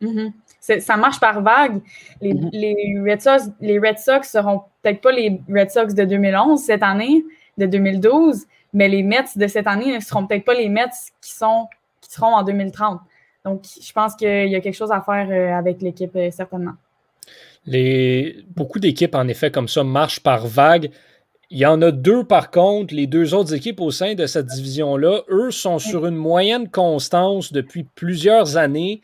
[0.00, 0.80] Mm-hmm.
[0.80, 1.80] Ça marche par vague.
[2.22, 2.50] Mm-hmm.
[2.52, 6.82] Les, Red Sox, les Red Sox seront peut-être pas les Red Sox de 2011 cette
[6.82, 7.24] année,
[7.58, 10.86] de 2012, mais les Mets de cette année ne seront peut-être pas les Mets
[11.20, 11.68] qui, sont,
[12.00, 13.00] qui seront en 2030.
[13.44, 16.74] Donc, je pense qu'il y a quelque chose à faire euh, avec l'équipe, euh, certainement.
[17.66, 20.90] Les, beaucoup d'équipes, en effet, comme ça, marchent par vague.
[21.54, 24.46] Il y en a deux, par contre, les deux autres équipes au sein de cette
[24.46, 29.02] division-là, eux, sont sur une moyenne constance depuis plusieurs années.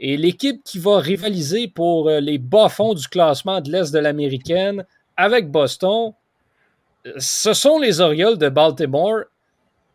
[0.00, 4.84] Et l'équipe qui va rivaliser pour euh, les bas-fonds du classement de l'Est de l'Américaine
[5.16, 6.14] avec Boston,
[7.16, 9.20] ce sont les Orioles de Baltimore.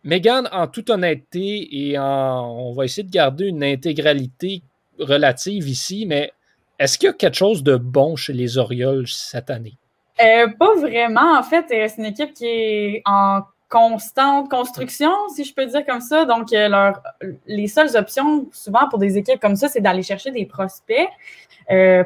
[0.05, 4.63] Megan, en toute honnêteté, et on va essayer de garder une intégralité
[4.99, 6.31] relative ici, mais
[6.79, 9.75] est-ce qu'il y a quelque chose de bon chez les Orioles cette année?
[10.21, 11.38] Euh, pas vraiment.
[11.38, 15.86] En fait, euh, c'est une équipe qui est en constante construction, si je peux dire
[15.86, 16.25] comme ça.
[16.25, 17.01] Donc, euh, leur,
[17.45, 21.08] les seules options, souvent pour des équipes comme ça, c'est d'aller chercher des prospects.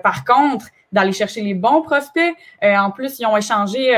[0.03, 2.35] par contre, d'aller chercher les bons prospects.
[2.61, 3.95] en plus, ils ont échangé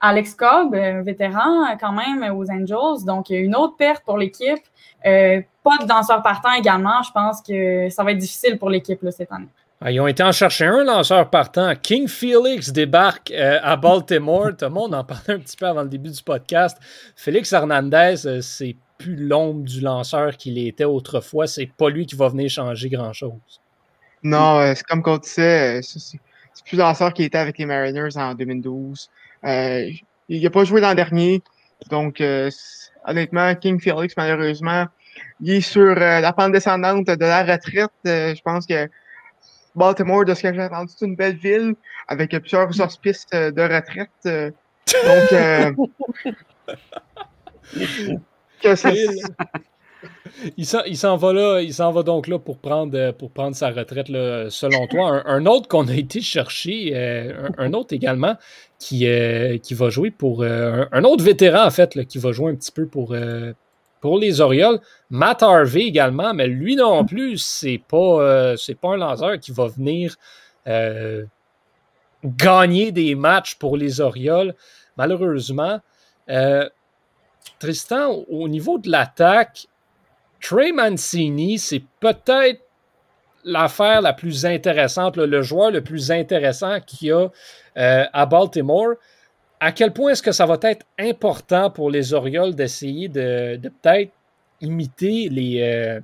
[0.00, 3.04] Alex Cobb, un vétéran quand même aux Angels.
[3.04, 4.62] Donc, une autre perte pour l'équipe.
[5.06, 7.02] Euh, pas de danseur partant également.
[7.02, 9.48] Je pense que ça va être difficile pour l'équipe cette année.
[9.86, 11.74] Ah, ils ont été en chercher un lanceur partant.
[11.76, 14.52] King Felix débarque euh, à Baltimore.
[14.56, 16.78] Tout le monde en parlait un petit peu avant le début du podcast.
[17.14, 21.46] Félix Hernandez, euh, c'est plus l'ombre du lanceur qu'il était autrefois.
[21.46, 23.60] C'est pas lui qui va venir changer grand-chose.
[24.22, 26.18] Non, c'est comme qu'on disait, c'est
[26.64, 29.10] plus le lanceur qui était avec les Mariners en 2012.
[29.44, 29.90] Euh,
[30.30, 31.42] il n'a pas joué l'an dernier.
[31.90, 32.50] Donc, euh,
[33.06, 34.86] honnêtement, King Felix, malheureusement,
[35.42, 37.90] il est sur euh, la pente descendante de la retraite.
[38.04, 38.88] je pense que
[39.74, 41.74] Baltimore, de ce que j'ai entendu, c'est une belle ville
[42.08, 44.10] avec plusieurs auspices de retraite.
[44.24, 45.30] donc,
[48.62, 48.74] que
[50.56, 54.08] il s'en va là, il s'en va donc là pour prendre, pour prendre sa retraite,
[54.08, 55.22] selon toi.
[55.26, 58.36] Un, autre qu'on a été chercher, euh, un, autre également,
[58.78, 60.42] qui, euh, qui va jouer pour.
[60.42, 63.14] Euh, un autre vétéran, en fait, qui va jouer un petit peu pour,
[64.04, 64.80] pour les Orioles.
[65.08, 69.66] Matt Harvey également, mais lui non plus, c'est pas, c'est pas un lanceur qui va
[69.66, 70.14] venir
[72.22, 74.54] gagner des matchs pour les Orioles,
[74.98, 75.80] malheureusement.
[77.58, 79.68] Tristan, au niveau de l'attaque,
[80.38, 82.60] Trey Mancini, c'est peut-être
[83.42, 87.28] l'affaire la plus intéressante, le joueur le plus intéressant qu'il y a
[87.78, 88.96] euh, à Baltimore.
[89.60, 94.12] À quel point est-ce que ça va être important pour les Orioles d'essayer de, peut-être
[94.60, 96.00] imiter les, euh,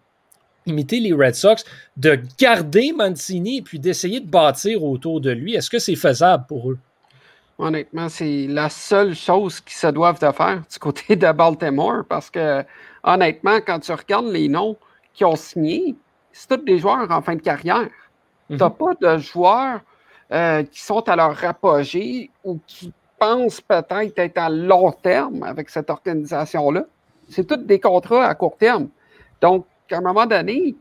[0.67, 1.65] imiter les Red Sox,
[1.97, 5.55] de garder Mancini et puis d'essayer de bâtir autour de lui?
[5.55, 6.79] Est-ce que c'est faisable pour eux?
[7.59, 12.31] Honnêtement, c'est la seule chose qu'ils se doivent de faire du côté de Baltimore parce
[12.31, 12.65] que,
[13.05, 14.77] honnêtement, quand tu regardes les noms
[15.13, 15.95] qui ont signé,
[16.33, 17.89] c'est tous des joueurs en fin de carrière.
[18.49, 18.75] Tu n'as mhm.
[18.75, 19.81] pas de joueurs
[20.33, 25.71] euh, qui sont à leur apogée ou qui pensent peut-être être à long terme avec
[25.71, 26.85] cette organisation-là.
[27.29, 28.89] C'est tous des contrats à court terme.
[29.41, 30.75] Donc, à un moment donné,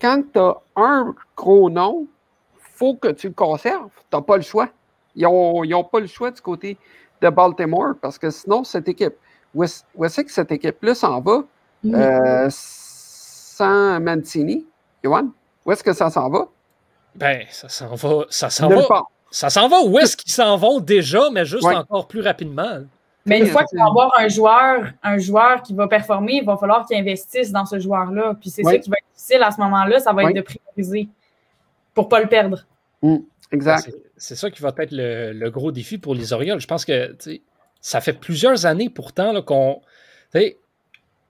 [0.00, 2.06] quand tu as un gros nom,
[2.54, 3.90] il faut que tu le conserves.
[4.10, 4.68] Tu n'as pas le choix.
[5.16, 6.78] Ils n'ont pas le choix du côté
[7.20, 9.14] de Baltimore parce que sinon, cette équipe,
[9.54, 11.44] où est-ce que cette équipe-là s'en va?
[11.84, 11.94] Mm-hmm.
[11.94, 14.66] euh, sans Mancini?
[15.02, 15.28] Yohan,
[15.66, 16.48] où est-ce que ça s'en va?
[17.14, 18.24] Ben, ça s'en va.
[18.30, 19.02] Ça s'en va.
[19.34, 22.82] Ça s'en va où est-ce qu'ils s'en vont déjà, mais juste encore plus rapidement?
[23.26, 26.44] Mais une fois qu'il va y avoir un joueur, un joueur qui va performer, il
[26.44, 28.36] va falloir qu'il investisse dans ce joueur-là.
[28.40, 31.08] Puis c'est ça qui va être difficile à ce moment-là, ça va être de prioriser
[31.94, 32.64] pour ne pas le perdre.
[33.02, 33.16] Mm,
[33.50, 33.90] exact.
[34.16, 36.60] C'est ça qui va être le, gros défi pour les Orioles.
[36.60, 37.16] Je pense que
[37.80, 39.82] ça fait plusieurs années pourtant qu'on.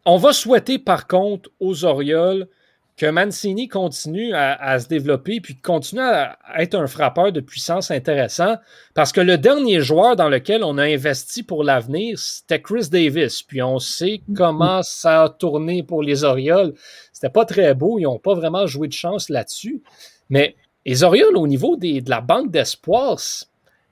[0.04, 2.48] On va souhaiter par contre aux Orioles
[2.96, 8.56] que Mancini continue à, se développer puis continue à, être un frappeur de puissance intéressant
[8.94, 13.42] parce que le dernier joueur dans lequel on a investi pour l'avenir, c'était Chris Davis.
[13.42, 16.74] Puis on sait comment ça a tourné pour les Orioles.
[17.12, 19.82] C'était pas très beau, ils n'ont pas vraiment joué de chance là-dessus.
[20.30, 20.54] Mais
[20.86, 23.18] les Orioles, au niveau des, de la banque d'espoir,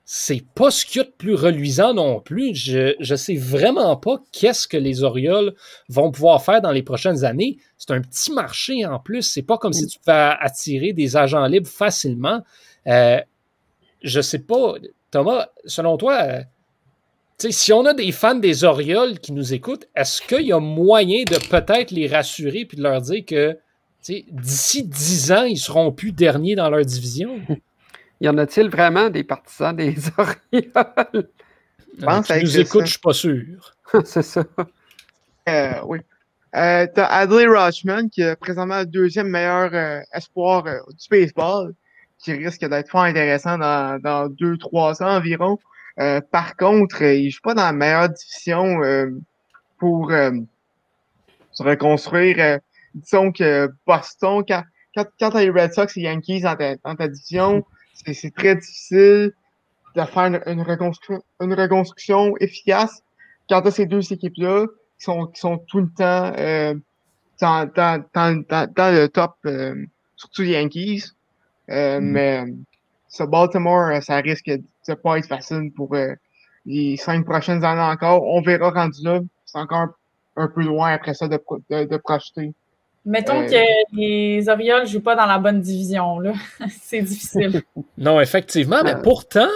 [0.05, 2.53] c'est pas ce qu'il y a de plus reluisant non plus.
[2.53, 5.53] Je ne sais vraiment pas qu'est-ce que les Orioles
[5.87, 7.57] vont pouvoir faire dans les prochaines années.
[7.77, 9.21] C'est un petit marché en plus.
[9.21, 12.43] C'est pas comme si tu pouvais attirer des agents libres facilement.
[12.87, 13.19] Euh,
[14.01, 14.75] je sais pas,
[15.09, 16.41] Thomas, selon toi, euh,
[17.37, 21.23] si on a des fans des Orioles qui nous écoutent, est-ce qu'il y a moyen
[21.23, 23.57] de peut-être les rassurer puis de leur dire que
[24.05, 27.39] d'ici dix ans, ils seront plus derniers dans leur division?
[28.23, 31.27] Y en a-t-il vraiment des partisans des Orioles?
[31.99, 33.75] Je pense euh, nous écoute, je suis pas sûr.
[34.05, 34.45] C'est ça.
[35.49, 35.99] Euh, oui.
[36.55, 41.73] Euh, T'as Adley Rochman, qui est présentement le deuxième meilleur euh, espoir du baseball,
[42.17, 45.59] qui risque d'être fort intéressant dans, dans deux, trois ans environ.
[46.31, 48.79] par contre, il joue pas dans la meilleure division
[49.77, 50.11] pour
[51.51, 52.59] se reconstruire.
[52.95, 54.63] disons que Boston, quand,
[54.95, 57.65] quand, quand tu as les Red Sox et Yankees dans ta, dans ta division,
[58.11, 59.33] c'est très difficile
[59.95, 63.03] de faire une, reconstruction, une reconstruction efficace
[63.49, 66.73] quand as ces deux équipes-là qui sont, qui sont tout le temps euh,
[67.39, 69.85] dans, dans, dans, dans, le top, euh,
[70.15, 71.03] surtout les Yankees.
[71.69, 72.03] Euh, mm.
[72.03, 72.43] Mais
[73.07, 76.13] ce Baltimore, euh, ça risque de pas être facile pour euh,
[76.65, 78.23] les cinq prochaines années encore.
[78.23, 79.19] On verra rendu là.
[79.45, 79.89] C'est encore
[80.35, 81.39] un, peu loin après ça de,
[81.69, 82.53] de, de projeter.
[83.05, 86.19] Mettons euh, que les Orioles ne jouent pas dans la bonne division.
[86.19, 86.33] Là.
[86.81, 87.61] c'est difficile.
[87.97, 89.49] non, effectivement, mais pourtant,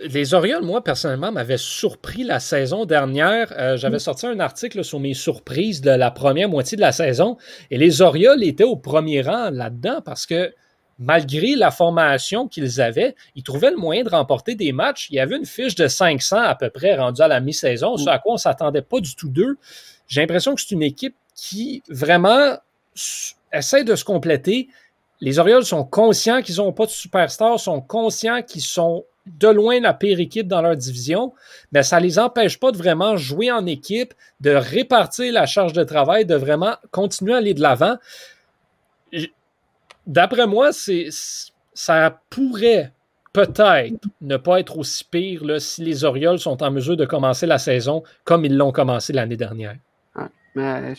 [0.00, 3.52] les Orioles, moi, personnellement, m'avaient surpris la saison dernière.
[3.58, 4.00] Euh, j'avais mm.
[4.00, 7.36] sorti un article sur mes surprises de la première moitié de la saison
[7.70, 10.54] et les Orioles étaient au premier rang là-dedans parce que
[10.98, 15.08] malgré la formation qu'ils avaient, ils trouvaient le moyen de remporter des matchs.
[15.10, 18.04] Il y avait une fiche de 500 à peu près rendue à la mi-saison, ce
[18.04, 18.08] mm.
[18.08, 19.58] à quoi on ne s'attendait pas du tout d'eux.
[20.06, 22.56] J'ai l'impression que c'est une équipe qui vraiment
[23.52, 24.68] essaie de se compléter.
[25.20, 29.80] Les Orioles sont conscients qu'ils n'ont pas de superstars, sont conscients qu'ils sont de loin
[29.80, 31.32] la pire équipe dans leur division,
[31.70, 35.72] mais ça ne les empêche pas de vraiment jouer en équipe, de répartir la charge
[35.72, 37.96] de travail, de vraiment continuer à aller de l'avant.
[40.06, 40.70] D'après moi,
[41.74, 42.92] ça pourrait
[43.32, 47.46] peut-être ne pas être aussi pire là, si les Orioles sont en mesure de commencer
[47.46, 49.76] la saison comme ils l'ont commencé l'année dernière.
[50.54, 50.94] mais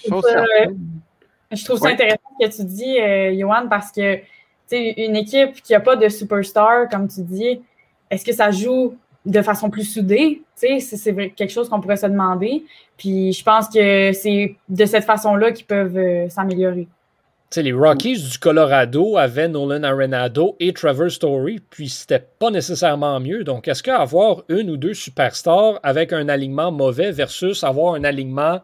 [1.56, 4.20] je trouve ça intéressant ce que tu dis, euh, Johan, parce que
[4.72, 7.62] une équipe qui n'a pas de superstar, comme tu dis,
[8.10, 10.42] est-ce que ça joue de façon plus soudée?
[10.56, 10.80] C'est
[11.36, 12.64] quelque chose qu'on pourrait se demander.
[12.98, 16.88] Puis je pense que c'est de cette façon-là qu'ils peuvent euh, s'améliorer.
[17.56, 23.44] les Rockies du Colorado avaient Nolan Arenado et Trevor Story, puis c'était pas nécessairement mieux.
[23.44, 28.62] Donc, est-ce qu'avoir une ou deux superstars avec un alignement mauvais versus avoir un alignement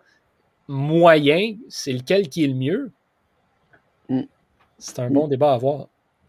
[0.69, 2.91] moyen, c'est lequel qui est le mieux?
[4.07, 4.21] Mm.
[4.77, 5.87] C'est un bon débat à avoir.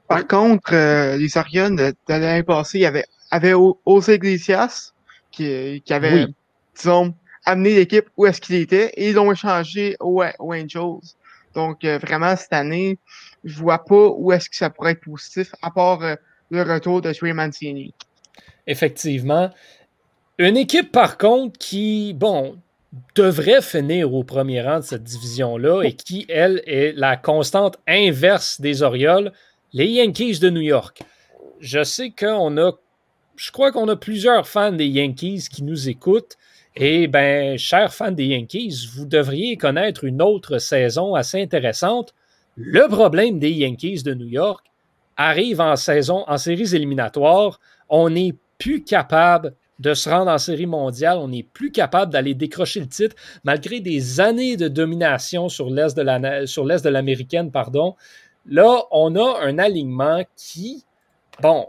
[0.08, 4.92] Par contre, euh, les Orioles de, l'année passée, il y avait, avait Ose Iglesias
[5.30, 6.26] qui, qui avait,
[6.74, 11.14] disons, amené l'équipe où est-ce qu'il était et ils l'ont échangé aux, Angels.
[11.54, 12.98] Donc, vraiment, cette année,
[13.44, 16.00] je vois pas où est-ce que ça pourrait être positif, à part
[16.50, 17.94] le retour de Trey Mancini.
[18.66, 19.50] Effectivement.
[20.38, 22.58] Une équipe, par contre, qui, bon,
[23.14, 28.60] devrait finir au premier rang de cette division-là et qui, elle, est la constante inverse
[28.60, 29.32] des Orioles,
[29.72, 31.02] les Yankees de New York.
[31.60, 32.72] Je sais qu'on a,
[33.36, 36.36] je crois qu'on a plusieurs fans des Yankees qui nous écoutent.
[36.76, 42.14] Et ben, chers fans des Yankees, vous devriez connaître une autre saison assez intéressante.
[42.56, 44.64] Le problème des Yankees de New York
[45.16, 47.60] arrive en saison, en séries éliminatoires.
[47.88, 51.18] On n'est plus capable de se rendre en série mondiale.
[51.18, 55.96] On n'est plus capable d'aller décrocher le titre malgré des années de domination sur l'est
[55.96, 57.50] de, la, sur l'est de l'américaine.
[57.50, 57.96] Pardon.
[58.46, 60.84] Là, on a un alignement qui,
[61.42, 61.68] bon,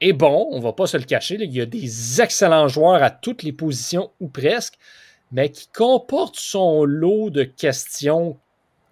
[0.00, 1.36] est bon, on ne va pas se le cacher.
[1.40, 4.74] il y a des excellents joueurs à toutes les positions ou presque,
[5.32, 8.36] mais qui comporte son lot de questions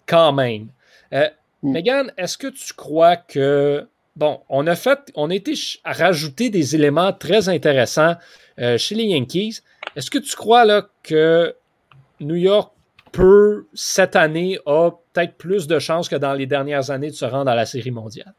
[0.05, 0.69] quand même.
[1.13, 1.29] Euh,
[1.63, 1.71] mm.
[1.71, 3.87] Megan, est-ce que tu crois que
[4.19, 5.53] bon, on a fait, on a été
[5.85, 8.15] rajouter des éléments très intéressants
[8.59, 9.61] euh, chez les Yankees.
[9.95, 10.65] Est-ce que tu crois
[11.01, 11.55] que
[12.19, 12.73] New York
[13.13, 17.25] peut, cette année, a peut-être plus de chances que dans les dernières années de se
[17.25, 18.33] rendre à la Série mondiale?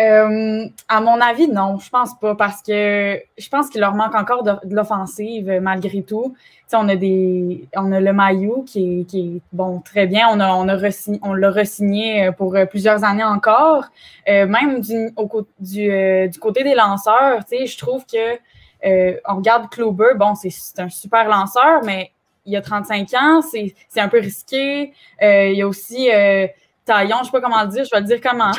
[0.00, 4.14] Euh, à mon avis, non, je pense pas, parce que je pense qu'il leur manque
[4.14, 6.34] encore de, l'offensive malgré tout.
[6.72, 10.26] on a des, on a le Maillot qui est, bon très bien.
[10.32, 10.90] On a, on a
[11.22, 13.84] on l'a resigné pour plusieurs années encore.
[14.28, 18.38] Euh, même du, au, du, euh, du, côté des lanceurs, je trouve que
[19.26, 22.10] on regarde Kluber, bon, c'est un super lanceur, mais
[22.44, 24.92] il a 35 ans, c'est un peu risqué.
[25.22, 26.10] il y a aussi
[26.84, 28.52] taillon, je ne sais pas comment le dire, je vais le dire comme en,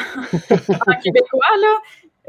[1.02, 1.78] québécois, là.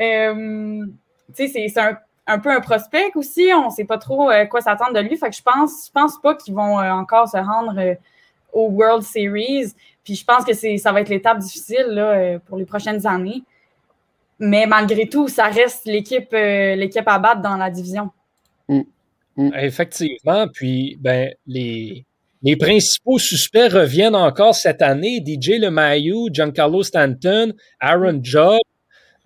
[0.00, 0.86] Euh,
[1.34, 1.80] tu sais, c'est
[2.26, 5.16] un, peu un prospect aussi, on ne sait pas trop euh, quoi s'attendre de lui,
[5.16, 7.96] fait que je pense, je pense pas qu'ils vont euh, encore se rendre
[8.52, 9.72] au World Series,
[10.04, 13.42] puis je pense que ça va être l'étape difficile là, pour les prochaines années.
[14.38, 18.10] Mais malgré tout, ça reste l'équipe l'équipe à battre dans la division.
[18.68, 18.82] Mm.
[19.36, 19.50] Mm.
[19.54, 22.05] Effectivement, puis ben, les,
[22.42, 25.22] les principaux suspects reviennent encore cette année.
[25.24, 28.60] DJ LeMahieu, Giancarlo Stanton, Aaron Judge.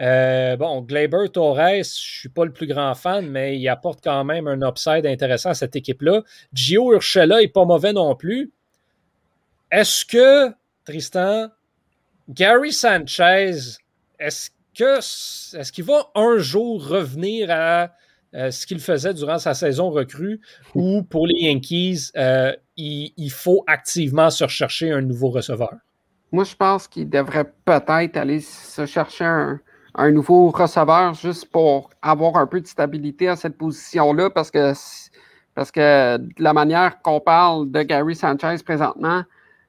[0.01, 4.01] Euh, bon, Glaber Torres, je ne suis pas le plus grand fan, mais il apporte
[4.03, 6.23] quand même un upside intéressant à cette équipe-là.
[6.55, 8.51] Gio Urshela n'est pas mauvais non plus.
[9.71, 10.55] Est-ce que,
[10.87, 11.49] Tristan,
[12.31, 13.79] Gary Sanchez,
[14.19, 17.93] est-ce que est-ce qu'il va un jour revenir à
[18.35, 20.41] euh, ce qu'il faisait durant sa saison recrue
[20.77, 25.75] ou pour les Yankees, euh, il, faut activement se rechercher un nouveau receveur?
[26.33, 32.37] Moi, je pense qu'il devrait peut-être aller se chercher un, nouveau receveur juste pour avoir
[32.37, 34.73] un peu de stabilité à cette position-là parce que,
[35.55, 39.23] parce que la manière qu'on parle de Gary Sanchez présentement,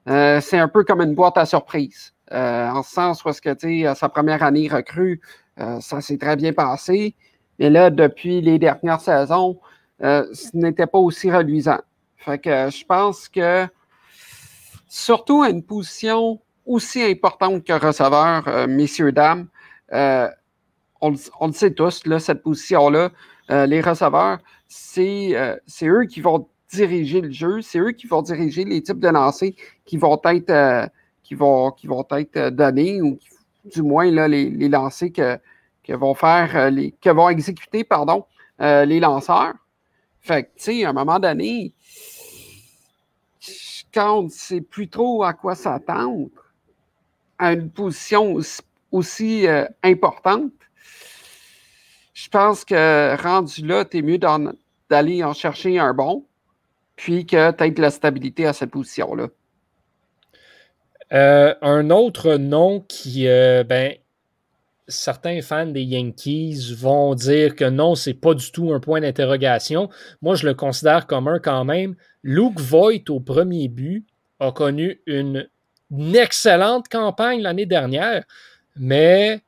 [0.08, 2.12] euh, c'est un peu comme une boîte à surprise.
[2.30, 5.20] en ce sens est-ce que, tu sais, sa première année recrue,
[5.56, 7.14] ça s'est très bien passé.
[7.58, 9.58] Et là, depuis les dernières saisons,
[10.02, 11.78] euh, ce n'était pas aussi reluisant.
[12.24, 13.66] Fait que je pense que,
[14.88, 19.48] surtout à une position aussi importante que receveur, euh, messieurs, dames,
[19.92, 20.28] euh,
[21.00, 23.10] on, le sait tous, là, cette position-là,
[23.66, 25.34] les receveurs, c'est
[25.82, 29.50] eux qui vont diriger le jeu, c'est eux qui vont diriger les types de lancers
[29.84, 30.88] qui vont être,
[31.24, 33.18] qui vont, qui vont être donnés, ou
[33.64, 35.38] du moins là, les, les lancers que,
[35.82, 38.24] que vont faire euh, les, que vont exécuter, pardon,
[38.60, 39.54] euh, les lanceurs.
[40.20, 41.74] Fait que, tu sais, à un moment donné,
[43.92, 46.28] quand on ne sait plus trop à quoi s'attendre,
[47.38, 48.38] à une position
[48.90, 50.52] aussi, euh, importante,
[52.14, 54.18] je pense que rendu là, tu es mieux
[54.88, 56.24] d'aller en chercher un bon,
[56.96, 59.28] puis que tu aies de la stabilité à cette position-là.
[61.10, 63.94] un autre nom qui, ben,
[64.88, 69.88] certains fans des Yankees vont dire que non, c'est pas du tout un point d'interrogation.
[70.20, 71.94] Moi, je le considère comme un quand même.
[72.22, 74.06] Luke Voigt, au premier but,
[74.40, 75.48] a connu une,
[76.14, 78.24] excellente campagne l'année dernière,
[78.76, 79.42] mais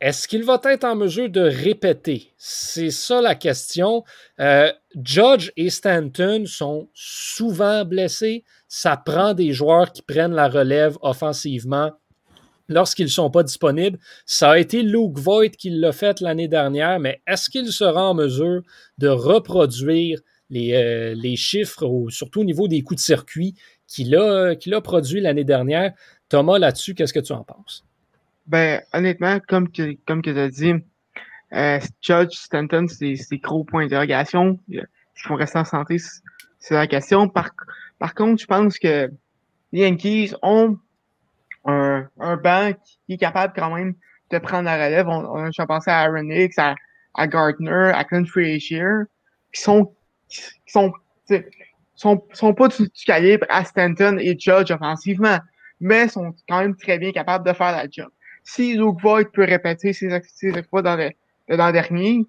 [0.00, 2.32] est-ce qu'il va être en mesure de répéter?
[2.36, 4.04] C'est ça la question.
[4.38, 4.72] Euh,
[5.02, 8.44] Judge et Stanton sont souvent blessés.
[8.68, 11.90] Ça prend des joueurs qui prennent la relève offensivement
[12.68, 13.98] lorsqu'ils ne sont pas disponibles.
[14.26, 18.14] Ça a été Luke Voigt qui l'a fait l'année dernière, mais est-ce qu'il sera en
[18.14, 18.62] mesure
[18.98, 23.54] de reproduire les, euh, les chiffres, surtout au niveau des coups de circuit
[23.86, 25.92] qu'il a, qu'il a produit l'année dernière?
[26.28, 27.84] Thomas, là-dessus, qu'est-ce que tu en penses?
[28.46, 30.72] Ben, honnêtement, comme tu comme que as dit,
[31.52, 34.58] euh, Judge Stanton, c'est gros point d'interrogation.
[34.70, 35.96] Est-ce qu'on reste en santé?
[36.58, 37.28] C'est la question.
[37.28, 37.50] Par,
[37.98, 39.10] par contre, je pense que
[39.72, 40.78] les Yankees ont
[41.68, 42.72] un, un banc
[43.06, 43.94] qui est capable quand même
[44.30, 45.06] de prendre la relève.
[45.08, 46.74] On, on a pensé à Aaron Hicks, à,
[47.14, 49.04] à Gardner, à Clint Frazier,
[49.52, 49.92] qui sont,
[50.28, 50.92] qui sont,
[51.94, 55.38] sont, sont pas du, calibre à Stanton et Judge offensivement,
[55.80, 58.08] mais sont quand même très bien capables de faire la job.
[58.44, 61.10] Si Luke Voigt peut répéter ses, exploits dans le,
[61.54, 62.24] dans dernier,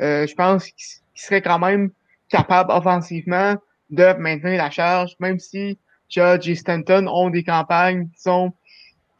[0.00, 1.90] euh, je pense qu'il serait quand même
[2.28, 3.54] capable offensivement
[3.90, 5.78] de maintenir la charge, même si
[6.08, 8.52] Judge et Stanton ont des campagnes qui sont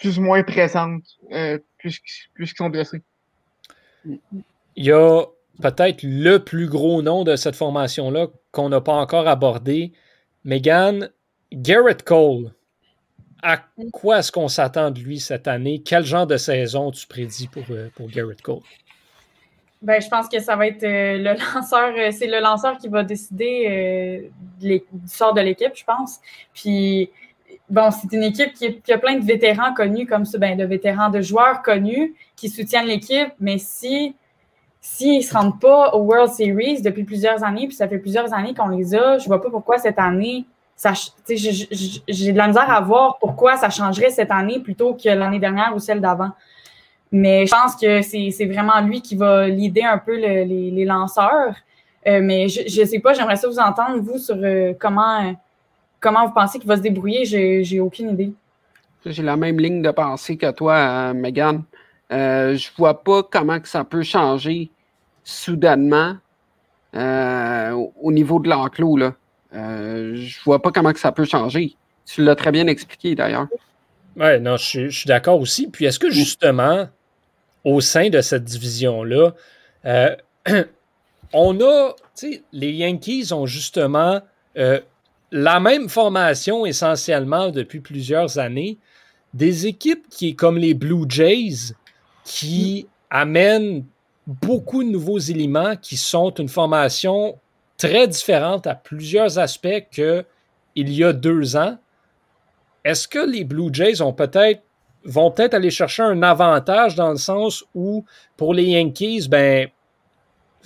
[0.02, 2.00] plus ou moins présentes, euh, plus,
[2.34, 3.02] plus qu'ils sont blessés.
[4.04, 5.26] Il y a
[5.60, 9.92] peut-être le plus gros nom de cette formation-là qu'on n'a pas encore abordé.
[10.44, 11.08] Megan,
[11.52, 12.52] Garrett Cole.
[13.44, 13.60] À
[13.92, 15.80] quoi est-ce qu'on s'attend de lui cette année?
[15.84, 18.62] Quel genre de saison tu prédis pour, euh, pour Garrett Cole?
[19.82, 22.88] Ben, je pense que ça va être euh, le lanceur, euh, c'est le lanceur qui
[22.88, 26.18] va décider du sort de l'équipe, je pense.
[26.54, 27.08] Puis,
[27.70, 31.10] bon, c'est une équipe qui, a plein de vétérans connus comme ça, ben, de vétérans,
[31.10, 34.14] de joueurs connus qui soutiennent l'équipe, mais si
[34.84, 38.34] s'ils ne se rendent pas au World Series depuis plusieurs années, puis ça fait plusieurs
[38.34, 40.44] années qu'on les a, je ne vois pas pourquoi cette année,
[41.28, 45.72] j'ai de la misère à voir pourquoi ça changerait cette année plutôt que l'année dernière
[45.74, 46.32] ou celle d'avant.
[47.12, 51.54] Mais je pense que c'est vraiment lui qui va leader un peu les, lanceurs.
[52.08, 55.32] Euh, mais je ne sais pas, j'aimerais ça vous entendre, vous, sur euh, comment,
[56.02, 57.24] comment vous pensez qu'il va se débrouiller?
[57.24, 58.32] J'ai aucune idée.
[59.06, 61.62] J'ai la même ligne de pensée que toi, euh, Megan.
[62.12, 64.70] Euh, je vois pas comment que ça peut changer
[65.24, 66.16] soudainement
[66.94, 68.96] euh, au niveau de l'enclos.
[68.96, 69.14] Là.
[69.54, 71.74] Euh, je vois pas comment que ça peut changer.
[72.04, 73.46] Tu l'as très bien expliqué d'ailleurs.
[74.16, 75.68] Oui, non, je, suis d'accord aussi.
[75.68, 76.88] Puis est-ce que justement,
[77.64, 79.32] au sein de cette division-là,
[79.86, 80.14] euh,
[81.32, 84.20] on a, tu sais, les Yankees ont justement
[85.32, 88.78] la même formation essentiellement depuis plusieurs années.
[89.32, 91.74] Des équipes qui, comme les Blue Jays,
[92.22, 93.86] qui amène
[94.26, 97.38] beaucoup de nouveaux éléments qui sont une formation
[97.78, 100.24] très différente à plusieurs aspects qu'il
[100.74, 101.78] y a deux ans.
[102.84, 104.62] Est-ce que les Blue Jays ont peut-être
[105.04, 108.04] vont peut-être aller chercher un avantage dans le sens où
[108.36, 109.68] pour les Yankees, ben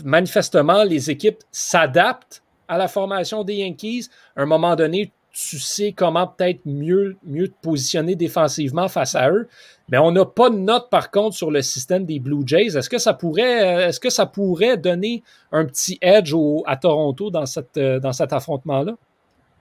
[0.05, 4.09] manifestement les équipes s'adaptent à la formation des Yankees.
[4.37, 9.31] À un moment donné, tu sais comment peut-être mieux, mieux te positionner défensivement face à
[9.31, 9.49] eux.
[9.91, 12.77] Mais on n'a pas de note, par contre, sur le système des Blue Jays.
[12.77, 16.35] Est-ce que ça pourrait, euh, est-ce que ça pourrait donner un petit edge
[16.67, 18.95] à Toronto dans, cette, euh, dans cet affrontement-là?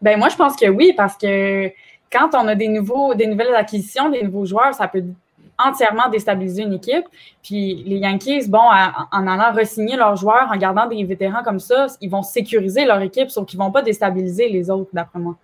[0.02, 1.68] Ben moi, je pense que oui, parce que
[2.12, 5.04] quand on a des, nouveaux, des nouvelles acquisitions, des nouveaux joueurs, ça peut
[5.58, 7.06] entièrement déstabiliser une équipe.
[7.44, 11.88] Puis les Yankees, bon, en allant re-signer leurs joueurs, en gardant des vétérans comme ça,
[12.02, 15.36] ils vont sécuriser leur équipe, sauf qu'ils ne vont pas déstabiliser les autres, d'après moi.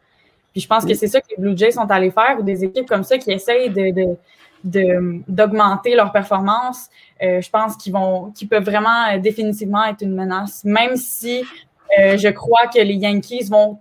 [0.52, 2.64] Puis je pense que c'est ça que les Blue Jays sont allés faire, ou des
[2.64, 4.18] équipes comme ça qui essayent de
[4.64, 6.90] d'augmenter leur performance,
[7.24, 11.44] euh, je pense qu'ils vont qu'ils peuvent vraiment euh, définitivement être une menace, même si
[12.00, 13.80] euh, je crois que les Yankees vont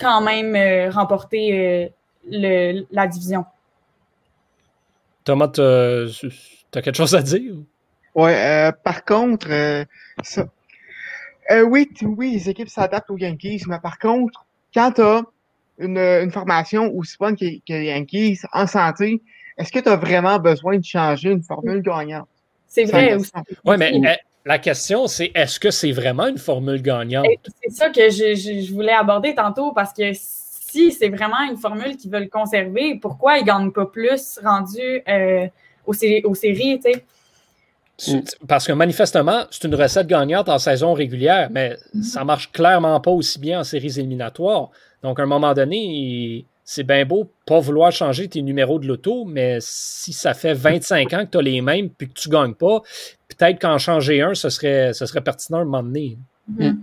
[0.00, 1.90] quand même remporter
[2.28, 3.46] le, la division.
[5.26, 7.54] Thomas, tu as, quelque chose à dire?
[8.14, 8.30] Oui,
[8.82, 9.48] par contre,
[10.22, 10.46] ça,
[11.64, 15.22] oui, oui, les équipes s'adaptent aux Yankees, mais par contre, quand tu as
[15.78, 19.20] une, une formation aussi bonne que, que les Yankees en santé,
[19.58, 22.28] est-ce que tu as vraiment besoin de changer une formule gagnante?
[22.68, 23.30] C'est vrai aussi.
[23.64, 23.92] Oui, mais
[24.44, 27.26] la question, c'est est-ce que c'est vraiment une formule gagnante?
[27.64, 30.12] C'est ça que je, voulais aborder tantôt parce que
[30.76, 35.02] si c'est vraiment une formule qu'ils veulent conserver, pourquoi ils ne gagnent pas plus rendu
[35.08, 35.46] euh,
[35.86, 38.24] aux, séries, tu sais?
[38.46, 42.02] Parce que manifestement, c'est une recette gagnante en saison régulière, mais mm-hmm.
[42.02, 44.68] ça marche clairement pas aussi bien en séries éliminatoires.
[45.02, 49.24] Donc, à un moment donné, c'est bien beau pas vouloir changer tes numéros de loto,
[49.24, 52.34] mais si ça fait 25 ans que tu as les mêmes puis que tu ne
[52.34, 52.82] gagnes pas,
[53.28, 56.18] peut-être qu'en changer un, ce serait, ce serait pertinent à un moment donné.
[56.52, 56.76] Mm-hmm.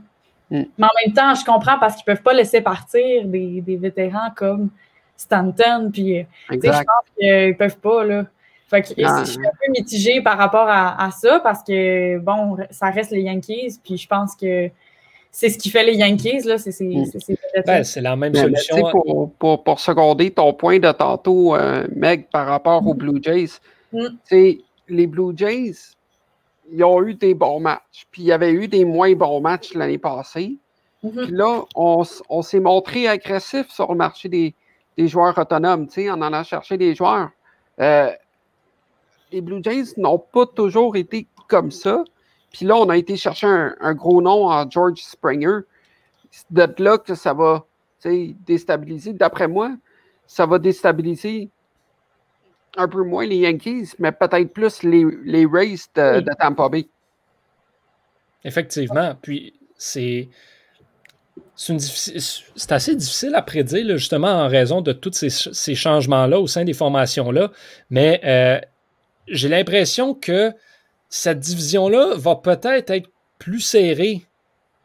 [0.50, 0.64] Mm.
[0.78, 4.30] Mais en même temps, je comprends parce qu'ils ne peuvent pas laisser partir des, vétérans
[4.36, 4.70] comme
[5.18, 5.90] Stanton.
[5.92, 6.84] Puis, euh, je pense
[7.18, 8.04] qu'ils ne peuvent pas.
[8.04, 8.26] Là.
[8.68, 12.58] Fait que, je suis un peu mitigée par rapport à, à, ça parce que, bon,
[12.72, 13.80] ça reste les Yankees.
[13.84, 14.70] Puis je pense que
[15.32, 16.44] c'est ce qui fait les Yankees.
[16.46, 16.58] Là.
[16.58, 17.06] C'est, mm.
[17.66, 18.92] ben, la même solution.
[18.92, 23.60] pour, pour, pour, seconder ton point de tantôt, euh, Meg, par rapport aux Blue Jays,
[23.92, 24.08] mm.
[24.32, 25.96] les Blue Jays,
[26.74, 28.08] ils ont eu des bons matchs.
[28.12, 30.58] Puis il y avait eu des moins bons matchs l'année passée.
[31.04, 31.26] Mm-hmm.
[31.26, 34.56] Puis là, on, on s'est montré agressif sur le marché des,
[34.98, 37.30] des joueurs autonomes, en allant chercher des joueurs.
[37.80, 38.12] Euh,
[39.32, 42.04] les Blue Jays n'ont pas toujours été comme ça.
[42.52, 45.60] Puis là, on a été chercher un, gros nom en George Springer.
[46.30, 47.66] C'est de là que ça va
[48.06, 49.14] déstabiliser.
[49.14, 49.72] D'après moi,
[50.28, 51.50] ça va déstabiliser
[52.78, 56.88] un peu moins les Yankees, mais peut-être plus les, les Rays de, de Tampa Bay.
[58.44, 59.16] Effectivement.
[59.22, 60.30] Puis c'est
[61.56, 66.74] c'est assez difficile à prédire, justement, en raison de tous ces, changements-là au sein des
[66.74, 67.52] formations-là.
[67.90, 68.60] Mais euh,
[69.28, 70.52] j'ai l'impression que
[71.10, 74.26] cette division-là va peut-être être plus serrée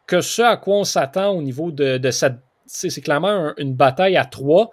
[0.05, 2.37] que ce à quoi on s'attend au niveau de, cette.
[2.65, 4.69] C'est clairement une bataille à trois.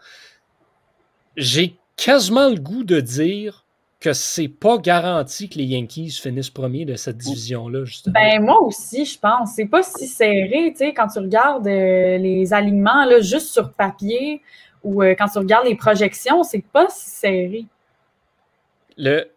[1.37, 3.65] J'ai quasiment le goût de dire
[3.99, 8.13] que c'est pas garanti que les Yankees finissent premiers de cette division-là, justement.
[8.13, 9.53] Ben, moi aussi, je pense.
[9.57, 13.73] C'est pas si serré, tu sais, quand tu regardes euh, les alignements, là, juste sur
[13.73, 14.43] papier,
[14.85, 17.65] ou euh, quand tu regardes les projections, c'est pas si serré.
[18.99, 19.29] Le,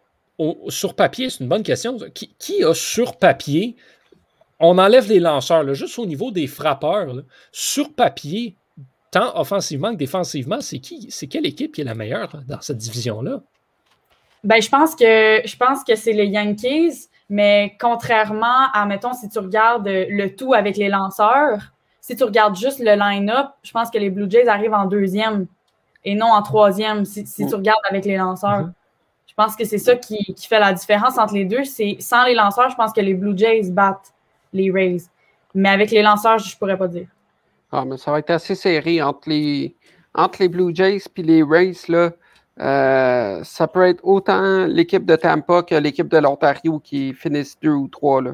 [0.67, 1.97] sur papier, c'est une bonne question.
[2.13, 3.75] Qui, a sur papier,
[4.59, 8.55] on enlève les lanceurs, là, juste au niveau des frappeurs, sur papier,
[9.11, 12.77] tant offensivement que défensivement, c'est qui, c'est quelle équipe qui est la meilleure dans cette
[12.77, 13.41] division-là?
[14.43, 19.27] Ben, je pense que je pense que c'est les Yankees, mais contrairement à, mettons, si
[19.29, 23.89] tu regardes le tout avec les lanceurs, si tu regardes juste le line-up, je pense
[23.89, 25.47] que les Blue Jays arrivent en deuxième
[26.05, 28.67] et non en troisième si, tu regardes avec les lanceurs.
[28.67, 28.73] Mm-hmm.
[29.27, 31.63] Je pense que c'est ça qui, fait la différence entre les deux.
[31.63, 34.13] C'est sans les lanceurs, je pense que les Blue Jays battent
[34.53, 35.03] les Rays.
[35.53, 37.07] Mais avec les lanceurs, je pourrais pas dire.
[37.71, 39.75] Ah, mais ça va être assez serré entre les,
[40.13, 41.73] entre les Blue Jays et les Rays.
[41.87, 42.11] Là.
[42.59, 47.73] Euh, ça peut être autant l'équipe de Tampa que l'équipe de l'Ontario qui finissent deux
[47.73, 48.21] ou trois.
[48.21, 48.31] Là.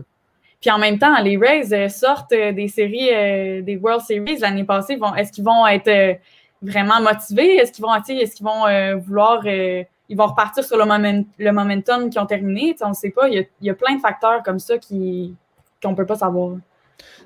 [0.61, 4.63] Puis en même temps, les Rays euh, sortent euh, des séries, des World Series l'année
[4.63, 4.97] passée.
[5.17, 6.17] est-ce qu'ils vont être
[6.61, 7.57] vraiment motivés?
[7.57, 9.45] Est-ce qu'ils vont, est-ce qu'ils vont vouloir.
[9.45, 12.75] ils vont repartir sur le, momentum qu'ils ont terminé?
[12.81, 13.27] on ne sait pas.
[13.27, 15.35] Il y, a, plein de facteurs comme ça qui,
[15.83, 16.55] qu'on ne peut pas savoir.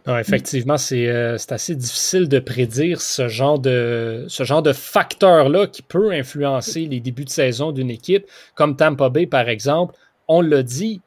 [0.07, 5.67] Non, effectivement, euh, c'est assez difficile de prédire ce genre de, ce genre de facteur-là
[5.67, 9.95] qui peut influencer les débuts de saison d'une équipe, comme Tampa Bay, par exemple.
[10.27, 11.01] On l'a dit,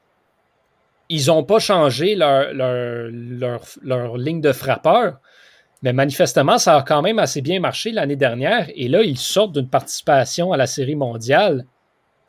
[1.08, 5.18] ils n'ont pas changé leur, leur, ligne de frappeur,
[5.82, 8.68] mais manifestement, ça a quand même assez bien marché l'année dernière.
[8.74, 11.64] Et là, ils sortent d'une participation à la Série mondiale.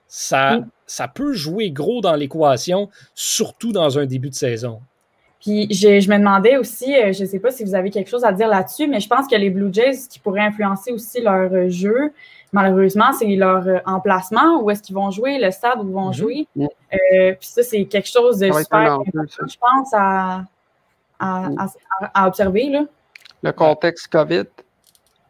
[0.07, 4.81] Ça, ça peut jouer gros dans l'équation, surtout dans un début de saison.
[5.43, 8.23] Puis je, me demandais aussi, euh, je ne sais pas si vous avez quelque chose
[8.23, 11.51] à dire là-dessus, mais je pense que les Blue Jays, qui pourraient influencer aussi leur
[11.51, 12.13] euh, jeu,
[12.53, 16.07] malheureusement, c'est leur euh, emplacement, où est-ce qu'ils vont jouer, le stade où ils vont
[16.07, 16.13] mhm.
[16.13, 16.47] jouer.
[16.55, 20.45] puis ça, c'est quelque chose de super important, je pense, à,
[21.19, 22.69] à, observer.
[22.69, 22.85] Là.
[23.41, 24.45] Le contexte COVID.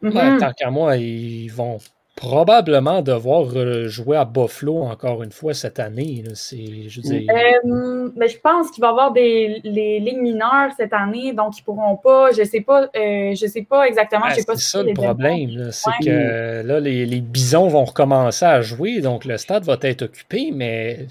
[0.00, 0.38] Mhm.
[0.38, 1.78] tant qu'à moi, ils vont
[2.14, 3.46] probablement devoir
[3.88, 6.22] jouer à Buffalo encore une fois cette année.
[6.24, 11.32] Je, euh, mais je pense qu'il va y avoir des les lignes mineures cette année,
[11.32, 12.30] donc ils ne pourront pas.
[12.32, 14.26] Je ne sais pas, euh, je sais pas exactement.
[14.32, 15.70] c'est ça le problème.
[15.72, 20.50] C'est que là, les, bisons vont recommencer à jouer, donc le stade va être occupé,
[20.52, 21.06] mais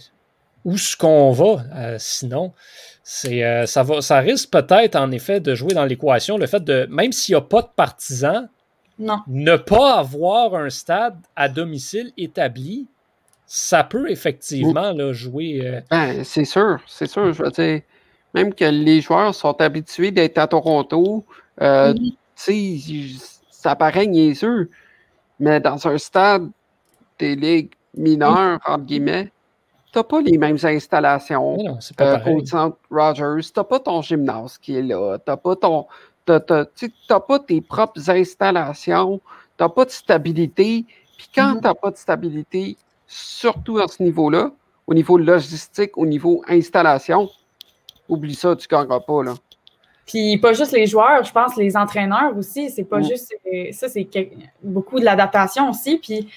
[0.64, 2.54] où est-ce qu'on va euh, sinon?
[3.06, 6.88] C'est, ça, va, ça risque peut-être en effet de jouer dans l'équation le fait de,
[6.90, 8.48] même s'il n'y a pas de partisans,
[9.00, 12.88] ne pas avoir un stade à domicile établi,
[13.46, 15.62] ça peut effectivement jouer.
[15.64, 17.34] Euh, ben, c'est sûr, c'est sûr.
[17.34, 17.82] Je veux dire,
[18.34, 21.24] même que les joueurs sont habitués d'être à Toronto,
[21.62, 21.94] euh,
[23.52, 24.70] ça paraît niaiseux,
[25.40, 26.50] mais dans un stade
[27.20, 29.32] des ligues mineures, entre guillemets,
[29.92, 31.58] t'as pas les mêmes installations
[32.02, 35.86] euh, au centre Rogers, t'as pas ton gymnase qui est là, t'as pas ton,
[36.26, 39.22] tu n'as pas tes propres installations,
[39.58, 40.86] tu n'as pas de stabilité.
[41.18, 41.62] Puis quand mm-hmm.
[41.62, 44.52] tu n'as pas de stabilité, surtout à ce niveau-là,
[44.88, 47.30] au niveau logistique, au niveau installation,
[48.10, 49.24] oublie ça, tu ne gagneras pas.
[49.24, 49.34] Là.
[50.06, 52.70] Puis pas juste les joueurs, je pense les entraîneurs aussi.
[52.70, 53.04] C'est pas mm.
[53.04, 53.34] juste.
[53.72, 54.08] Ça, c'est
[54.62, 55.98] beaucoup de l'adaptation aussi.
[55.98, 56.28] Puis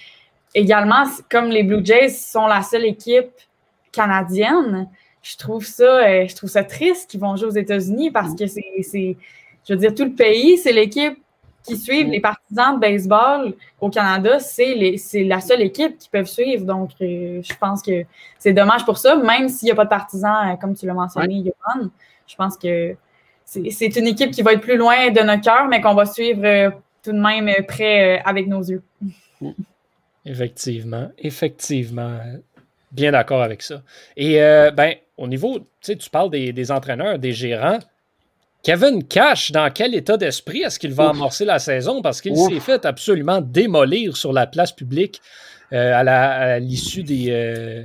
[0.55, 3.31] également, comme les Blue Jays sont la seule équipe
[3.93, 4.89] canadienne,
[5.23, 8.37] je trouve ça, euh, je trouve ça triste qu'ils vont jouer aux États-Unis parce mm.
[8.37, 9.17] que c'est
[9.67, 11.19] je veux dire, tout le pays, c'est l'équipe
[11.67, 14.95] qui suit les partisans de baseball au Canada, c'est
[15.25, 16.65] la seule équipe qui peuvent suivre.
[16.65, 18.05] Donc, euh, je pense que
[18.39, 20.95] c'est dommage pour ça, même s'il n'y a pas de partisans, euh, comme tu l'as
[20.95, 21.89] mentionné, Johan.
[22.27, 22.95] Je pense que
[23.45, 26.45] c'est une équipe qui va être plus loin de notre cœur, mais qu'on va suivre
[26.45, 26.71] euh,
[27.03, 28.83] tout de même près avec nos yeux.
[30.25, 32.19] Effectivement, effectivement.
[32.93, 33.83] Bien d'accord avec ça.
[34.17, 34.39] Et
[34.75, 37.79] ben, au niveau, tu sais, tu parles des, des entraîneurs, des gérants.
[38.63, 42.03] Kevin Cash, dans quel état d'esprit est-ce qu'il va amorcer la saison?
[42.03, 45.23] Parce qu'il s'est fait absolument démolir sur la place publique
[45.73, 47.85] euh, à l'issue euh,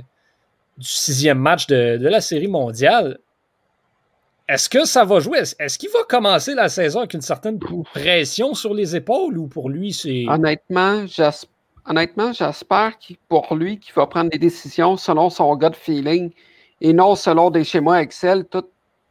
[0.78, 3.18] du sixième match de, la Série mondiale.
[4.48, 5.38] Est-ce que ça va jouer?
[5.58, 9.70] Est-ce qu'il va commencer la saison avec une certaine pression sur les épaules ou pour
[9.70, 10.24] lui, c'est.
[10.28, 11.04] Honnêtement,
[11.86, 12.92] honnêtement, j'espère
[13.28, 16.32] pour lui qu'il va prendre des décisions selon son gut feeling
[16.80, 18.66] et non selon des schémas Excel, tout,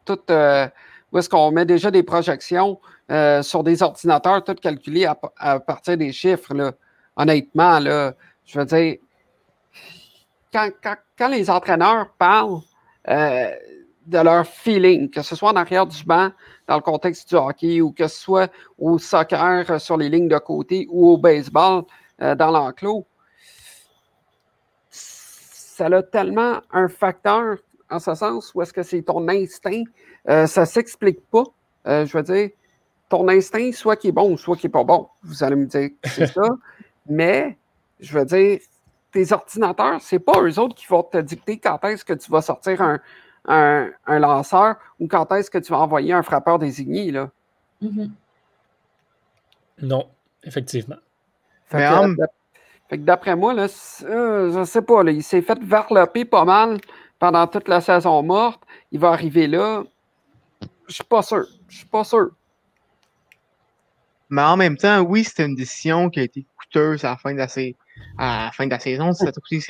[0.06, 0.68] tout euh,
[1.12, 2.80] où est-ce qu'on met déjà des projections
[3.12, 6.54] euh, sur des ordinateurs, tout calculé à, partir des chiffres.
[6.54, 6.72] Là.
[7.16, 8.14] Honnêtement, là,
[8.46, 8.96] je veux dire,
[10.54, 12.62] quand, les entraîneurs parlent
[13.08, 13.52] euh,
[14.06, 16.32] de leur feeling, que ce soit en arrière du banc,
[16.68, 20.38] dans le contexte du hockey, ou que ce soit au soccer sur les lignes de
[20.38, 21.84] côté ou au baseball
[22.20, 23.06] dans l'enclos,
[25.82, 27.58] ça a tellement un facteur
[27.90, 29.84] en ce sens où est-ce que c'est ton instinct,
[30.30, 31.44] euh, ça ne s'explique pas.
[31.88, 32.50] Euh, je veux dire,
[33.10, 35.08] ton instinct, soit qui est bon, soit qui n'est pas bon.
[35.24, 36.42] Vous allez me dire que c'est ça.
[37.10, 37.58] Mais,
[38.00, 38.60] je veux dire,
[39.12, 42.42] tes ordinateurs, c'est pas eux autres qui vont te dicter quand est-ce que tu vas
[42.42, 47.12] sortir un, lanceur ou quand est-ce que tu vas envoyer un frappeur désigné.
[47.12, 47.30] Là.
[47.84, 48.10] Mm-hmm.
[49.82, 50.08] Non,
[50.44, 50.98] effectivement.
[52.92, 53.68] Fait que d'après moi, là,
[54.04, 56.78] euh, je sais pas, il s'est fait varloper pas mal
[57.20, 58.62] pendant toute la saison morte.
[58.92, 59.84] Il va arriver là.
[60.92, 61.46] Je suis pas sûr.
[61.70, 62.32] Je suis pas sûr.
[64.30, 67.34] Mais en même temps, oui, c'était une décision qui a été coûteuse à la fin
[67.34, 67.48] de la,
[68.18, 69.14] à la, fin de la saison.
[69.14, 69.62] Ça coûté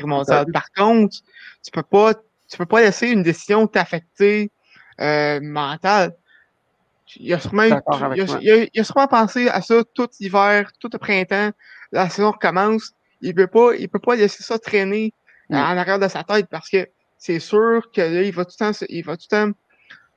[0.51, 1.17] Par contre,
[1.63, 4.49] tu peux pas, tu peux pas laisser une décision t'affecter
[4.99, 6.15] euh, mentale.
[7.17, 11.51] Il a, sûrement, il, a, sûrement pensé à ça tout l'hiver, tout le printemps.
[11.91, 15.13] La saison recommence il peut pas, il peut pas laisser ça traîner
[15.49, 15.55] mm.
[15.55, 18.71] en arrière de sa tête parce que c'est sûr que là, il va tout le
[18.73, 19.51] temps, il va tout le temps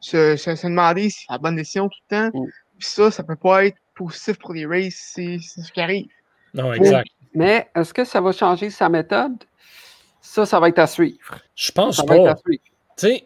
[0.04, 2.38] se, se, demander si c'est la bonne décision tout le temps.
[2.38, 2.46] Mm.
[2.78, 6.08] Puis ça, ça peut pas être positif pour les Rays, c'est ce qui arrive.
[6.52, 7.08] Non, exact.
[7.34, 9.32] Mais est-ce que ça va changer sa méthode?
[10.20, 11.38] Ça, ça va être à suivre.
[11.54, 12.34] Je pense pas.
[12.96, 13.20] Tu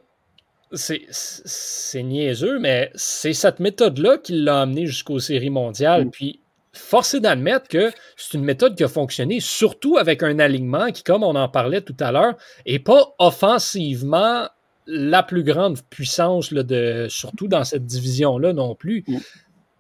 [0.71, 6.07] sais, c'est niaiseux, mais c'est cette méthode-là qui l'a amené jusqu'aux séries mondiales.
[6.07, 6.11] Mm.
[6.11, 6.41] Puis
[6.73, 11.25] forcé d'admettre que c'est une méthode qui a fonctionné, surtout avec un alignement qui, comme
[11.25, 12.35] on en parlait tout à l'heure,
[12.67, 14.49] n'est pas offensivement
[14.89, 19.05] la plus grande puissance, de, surtout dans cette division-là non plus.
[19.07, 19.19] Mm.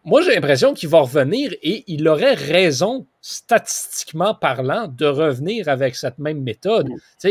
[0.05, 5.97] Moi, j'ai l'impression qu'il va revenir et il aurait raison, statistiquement parlant, de revenir avec
[5.97, 6.91] cette même méthode.
[7.25, 7.29] Mm.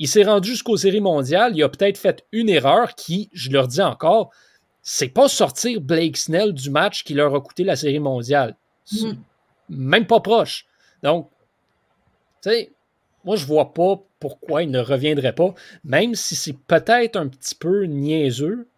[0.00, 3.68] Il s'est rendu jusqu'aux séries mondiales, il a peut-être fait une erreur qui, je leur
[3.68, 4.30] dis encore,
[4.82, 8.56] c'est pas sortir Blake Snell du match qui leur a coûté la série mondiale.
[8.92, 9.12] Mm.
[9.68, 10.66] Même pas proche.
[11.02, 11.30] Donc,
[12.42, 12.72] tu sais,
[13.24, 15.54] moi, je vois pas pourquoi il ne reviendrait pas,
[15.84, 18.68] même si c'est peut-être un petit peu niaiseux.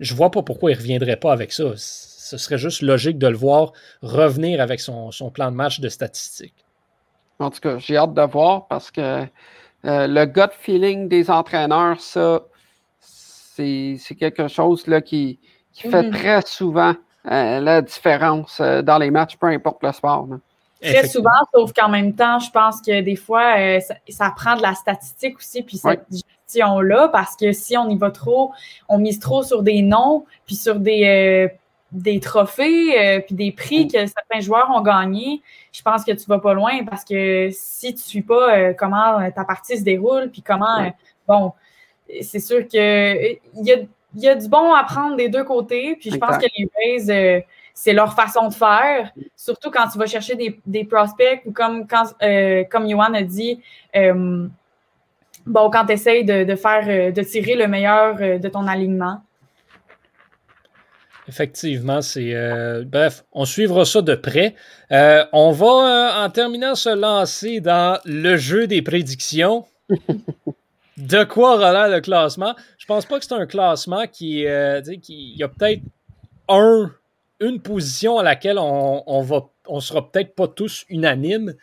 [0.00, 1.72] Je vois pas pourquoi il reviendrait pas avec ça.
[1.76, 6.64] Ce serait juste logique de le voir revenir avec son, plan de match de statistiques.
[7.38, 9.00] En tout cas, j'ai hâte de voir parce que
[9.84, 12.42] euh, le gut feeling des entraîneurs, ça,
[13.00, 15.38] c'est quelque chose là, qui,
[15.72, 16.10] fait mm-hmm.
[16.10, 16.94] très souvent
[17.30, 20.28] euh, la différence euh, dans les matchs, peu importe le sport.
[20.82, 24.62] Très souvent, sauf qu'en même temps, je pense que des fois, euh, ça, prend de
[24.62, 28.52] la statistique aussi, puis cette gestion-là, parce que si on y va trop,
[28.88, 31.48] on mise trop sur des noms, puis sur des,
[31.92, 33.88] des trophées, puis des prix mm.
[33.88, 37.94] que certains joueurs ont gagnés, je pense que tu vas pas loin, parce que si
[37.94, 40.92] tu ne suis pas comment ta partie se déroule, puis comment,
[41.26, 41.52] bon,
[42.20, 43.78] c'est sûr que il y a
[44.16, 45.96] y a du bon à prendre des deux côtés.
[45.96, 47.40] Puis je pense que les Rays, euh,
[47.78, 49.12] c'est leur façon de faire.
[49.36, 53.60] Surtout quand tu vas chercher des, prospects ou comme, quand, euh, comme Johan a dit,
[53.94, 54.48] euh,
[55.44, 59.20] bon, quand tu essayes de, faire, de tirer le meilleur de ton alignement.
[61.28, 62.34] Effectivement, c'est.
[62.84, 64.54] bref, on suivra ça de près.
[64.90, 69.66] on va, en terminant, se lancer dans le jeu des prédictions.
[70.96, 72.54] de quoi aura le classement?
[72.78, 75.82] Je pense pas que c'est un classement qui, euh, qui il y a peut-être
[76.48, 76.90] un,
[77.40, 81.54] une position à laquelle on, on va, on sera peut-être pas tous unanimes.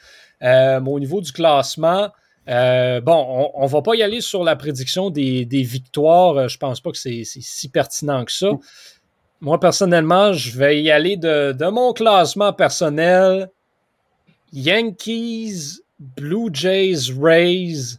[0.42, 2.10] Euh, au niveau du classement,
[2.50, 6.50] euh, bon, on, ne va pas y aller sur la prédiction des, victoires.
[6.50, 8.50] Je pense pas que c'est si pertinent que ça.
[9.40, 13.50] Moi, personnellement, je vais y aller de, mon classement personnel.
[14.52, 17.98] Yankees, Blue Jays, Rays,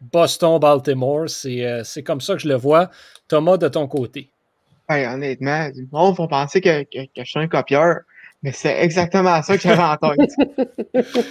[0.00, 1.26] Boston-Baltimore.
[1.46, 2.90] Euh, c'est comme ça que je le vois.
[3.28, 4.30] Thomas, de ton côté.
[4.90, 8.00] Honnêtement, le monde va penser que, que, je suis un copieur,
[8.42, 10.30] mais c'est exactement ça que j'avais en tête.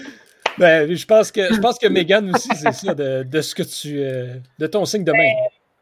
[0.57, 3.64] ben, je pense que je pense que Megan aussi, c'est ça, de, de, ce que
[3.64, 3.99] tu.
[3.99, 5.34] Euh, de ton signe de main.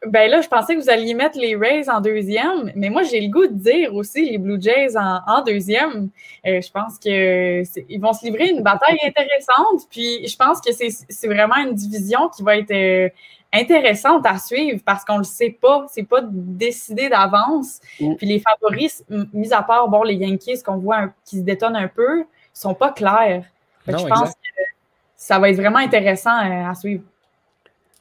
[0.06, 3.20] Ben là, je pensais que vous alliez mettre les Rays en deuxième, mais moi, j'ai
[3.20, 6.10] le goût de dire aussi les Blue Jays en, deuxième.
[6.46, 11.26] Euh, je pense qu'ils vont se livrer une bataille intéressante, puis je pense que c'est
[11.26, 13.08] vraiment une division qui va être euh,
[13.52, 17.80] intéressante à suivre parce qu'on ne le sait pas, c'est pas décidé d'avance.
[18.00, 18.14] Mm.
[18.16, 21.88] Puis les favoris, mis à part bon, les Yankees qu'on voit qui se détonnent un
[21.88, 23.44] peu, sont pas clairs.
[23.86, 24.62] je pense que
[25.16, 27.02] ça va être vraiment intéressant à suivre.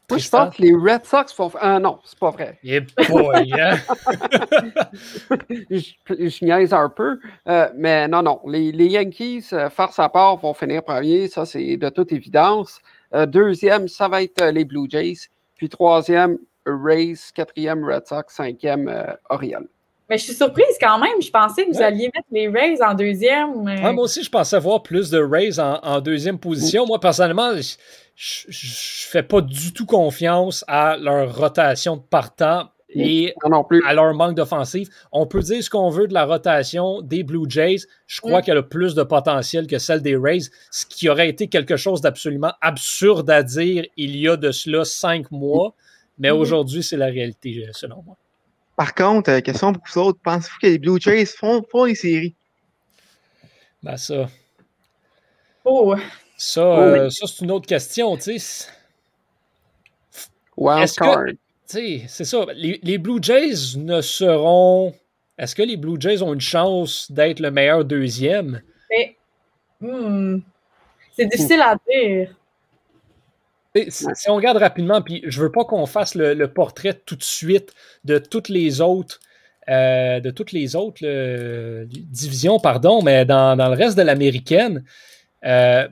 [0.10, 1.52] Moi, je pense que les Red Sox font.
[1.60, 2.58] Ah non, c'est pas vrai.
[2.64, 2.80] Yeah
[3.10, 3.76] boy, hein?
[5.70, 7.20] je, je, niaise un peu.
[7.50, 8.40] Euh, mais non, non.
[8.48, 11.28] Les, les Yankees, euh, farce à part, vont finir premier.
[11.28, 12.80] Ça, c'est de toute évidence.
[13.14, 15.28] Euh, deuxième, ça va être les Blue Jays.
[15.58, 17.16] Puis troisième, Rays.
[17.34, 18.34] Quatrième, Red Sox.
[18.34, 18.92] Cinquième,
[19.30, 19.68] Orioles.
[20.10, 21.22] Mais je suis surprise quand même.
[21.22, 23.64] Je pensais que vous alliez mettre les Rays en deuxième.
[23.64, 26.86] moi aussi, je pensais voir plus de Rays en, en deuxième position.
[26.86, 27.52] Moi, personnellement,
[28.16, 28.54] je ne
[29.12, 33.34] fais pas du tout confiance à leur rotation de partant et
[33.86, 34.90] à leur manque d'offensive.
[35.12, 37.86] On peut dire ce qu'on veut de la rotation des Blue Jays.
[38.06, 41.48] Je crois qu'elle a plus de potentiel que celle des Rays, ce qui aurait été
[41.48, 45.74] quelque chose d'absolument absurde à dire il y a de cela cinq mois.
[46.18, 46.34] Mais mm-hmm.
[46.34, 48.16] aujourd'hui, c'est la réalité, selon moi.
[48.76, 51.96] Par contre, euh, question pour vous autres, pensez-vous que les Blue Jays font, font les
[51.96, 52.36] séries?
[53.84, 54.28] Ben ça.
[55.66, 55.96] Oh,
[56.38, 58.68] ça, euh, ça c'est une autre question, tu sais.
[61.68, 62.46] C'est ça.
[62.56, 64.94] Les, Blue Jays ne seront.
[65.38, 68.62] Est-ce que les Blue Jays ont une chance d'être le meilleur deuxième?
[69.82, 70.40] Hmm,
[71.16, 72.34] c'est difficile à dire.
[73.90, 77.74] Si on regarde rapidement, puis je veux pas qu'on fasse le, portrait tout de suite
[78.06, 79.20] de toutes les autres,
[79.70, 81.04] euh, de toutes les autres
[81.84, 84.84] divisions, pardon, mais dans, le reste de l'américaine,
[85.46, 85.88] euh,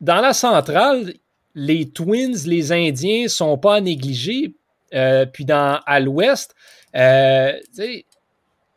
[0.00, 1.12] dans la centrale,
[1.54, 4.54] les Twins, les Indiens sont pas à négliger.
[4.92, 6.54] Euh, puis dans, à l'ouest,
[6.94, 7.52] euh,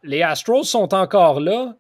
[0.04, 1.76] les Astros sont encore là.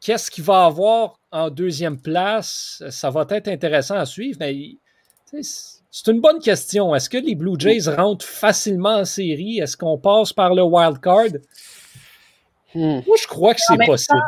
[0.00, 2.82] Qu'est-ce qu'il va avoir en deuxième place?
[2.90, 4.78] Ça va être intéressant à suivre, mais
[5.90, 6.94] c'est une bonne question.
[6.94, 9.58] Est-ce que les Blue Jays rentrent facilement en série?
[9.58, 11.38] Est-ce qu'on passe par le wild card?
[12.74, 13.00] Hmm.
[13.06, 14.20] Moi, je crois que c'est possible.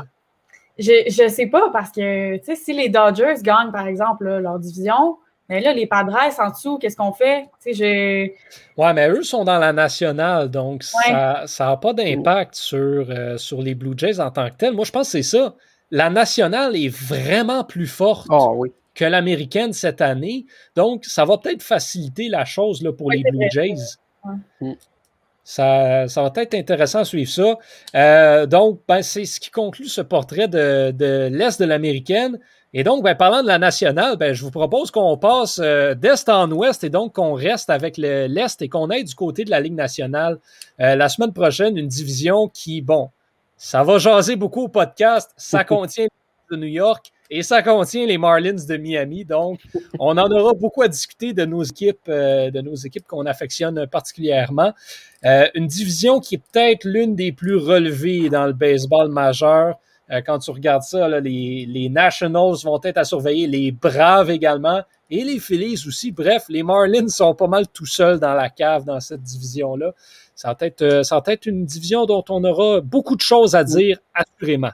[0.78, 5.16] Je ne sais pas parce que si les Dodgers gagnent, par exemple, leur division,
[5.52, 7.44] mais là, les Padres en dessous, qu'est-ce qu'on fait?
[7.66, 12.78] Oui, mais eux sont dans la nationale, donc ça n'a pas d'impact sur,
[13.10, 14.72] euh, sur les Blue Jays en tant que tel.
[14.72, 15.54] Moi, je pense que c'est ça.
[15.90, 18.48] La nationale est vraiment plus forte ah
[18.94, 20.46] que l'américaine cette année.
[20.74, 23.98] Donc, ça va peut-être faciliter la chose là, pour les Blue Jays.
[24.62, 24.72] Mm.
[25.44, 27.58] Ça, ça, va être intéressant à suivre ça.
[27.94, 32.38] Euh, donc, ben, c'est ce qui conclut ce portrait de, de l'Est de l'américaine.
[32.74, 36.28] Et donc, ben, parlant de la nationale, ben, je vous propose qu'on passe euh, d'Est
[36.28, 39.60] en Ouest et donc qu'on reste avec l'Est et qu'on aille du côté de la
[39.60, 40.38] Ligue nationale.
[40.80, 43.10] Euh, la semaine prochaine, une division qui, bon,
[43.58, 45.32] ça va jaser beaucoup au podcast.
[45.36, 46.06] Ça contient
[46.50, 49.24] de New York et ça contient les Marlins de Miami.
[49.24, 49.60] Donc,
[49.98, 53.86] on en aura beaucoup à discuter de nos équipes, euh, de nos équipes qu'on affectionne
[53.86, 54.74] particulièrement.
[55.24, 59.78] Euh, une division qui est peut-être l'une des plus relevées dans le baseball majeur.
[60.12, 64.82] Euh, quand tu regardes ça, les, les, Nationals vont être à surveiller, les Braves également,
[65.10, 66.12] et les Phillies aussi.
[66.12, 69.92] Bref, les Marlins sont pas mal tout seuls dans la cave dans cette division-là.
[70.34, 73.64] Ça va être, ça va être une division dont on aura beaucoup de choses à
[73.64, 74.72] dire, assurément.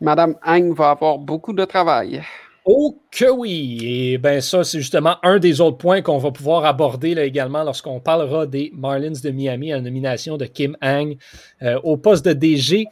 [0.00, 2.22] Madame Hang va avoir beaucoup de travail.
[2.64, 3.78] Oh que oui!
[3.82, 7.64] Et bien ça, c'est justement un des autres points qu'on va pouvoir aborder là, également
[7.64, 11.16] lorsqu'on parlera des Marlins de Miami à la nomination de Kim Hang
[11.62, 12.86] euh, au poste de DG.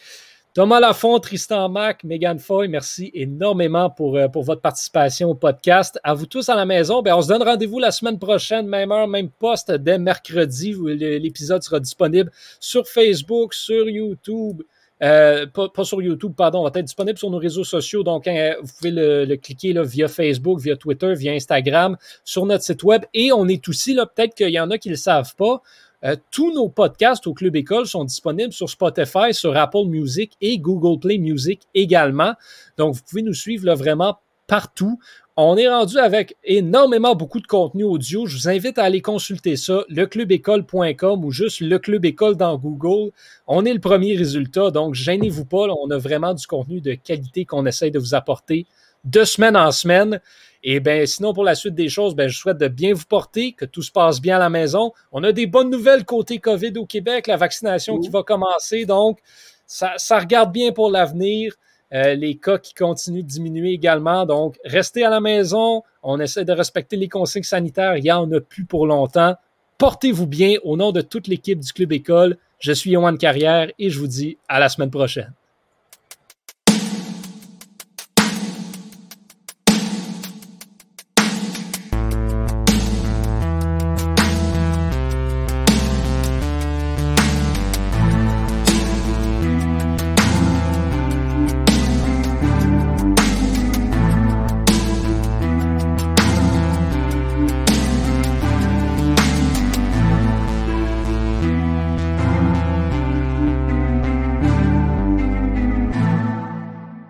[0.56, 6.00] Thomas Lafont, Tristan Mac, Megan Foy, merci énormément pour, euh, pour votre participation au podcast.
[6.02, 8.90] À vous tous à la maison, ben, on se donne rendez-vous la semaine prochaine, même
[8.90, 10.74] heure, même poste, dès mercredi.
[10.82, 14.62] L'épisode sera disponible sur Facebook, sur YouTube,
[15.02, 18.02] euh, pas, sur YouTube, pardon, va être disponible sur nos réseaux sociaux.
[18.02, 22.64] Donc, hein, vous pouvez le, cliquer là, via Facebook, via Twitter, via Instagram, sur notre
[22.64, 23.02] site web.
[23.12, 25.60] Et on est aussi là, peut-être qu'il y en a qui ne le savent pas.
[26.04, 30.58] Euh, tous nos podcasts au Club École sont disponibles sur Spotify, sur Apple Music et
[30.58, 32.34] Google Play Music également.
[32.76, 34.98] Donc, vous pouvez nous suivre vraiment partout.
[35.38, 38.26] On est rendu avec énormément beaucoup de contenu audio.
[38.26, 43.12] Je vous invite à aller consulter ça, leclubécole.com ou juste le Club École dans Google.
[43.46, 45.66] On est le premier résultat, donc gênez-vous pas.
[45.66, 48.66] on a vraiment du contenu de qualité qu'on essaye de vous apporter
[49.06, 50.20] de semaine en semaine.
[50.62, 53.52] Et bien, sinon, pour la suite des choses, ben, je souhaite de bien vous porter,
[53.52, 54.92] que tout se passe bien à la maison.
[55.12, 58.84] On a des bonnes nouvelles côté COVID au Québec, la vaccination qui va commencer.
[58.84, 59.20] Donc,
[59.66, 61.54] ça, ça regarde bien pour l'avenir.
[61.94, 64.26] Euh, les cas qui continuent de diminuer également.
[64.26, 65.84] Donc, restez à la maison.
[66.02, 67.96] On essaie de respecter les consignes sanitaires.
[67.96, 69.36] Il n'y en a plus pour longtemps.
[69.78, 72.38] Portez-vous bien au nom de toute l'équipe du Club École.
[72.58, 75.32] Je suis Yohan Carrière et je vous dis à la semaine prochaine.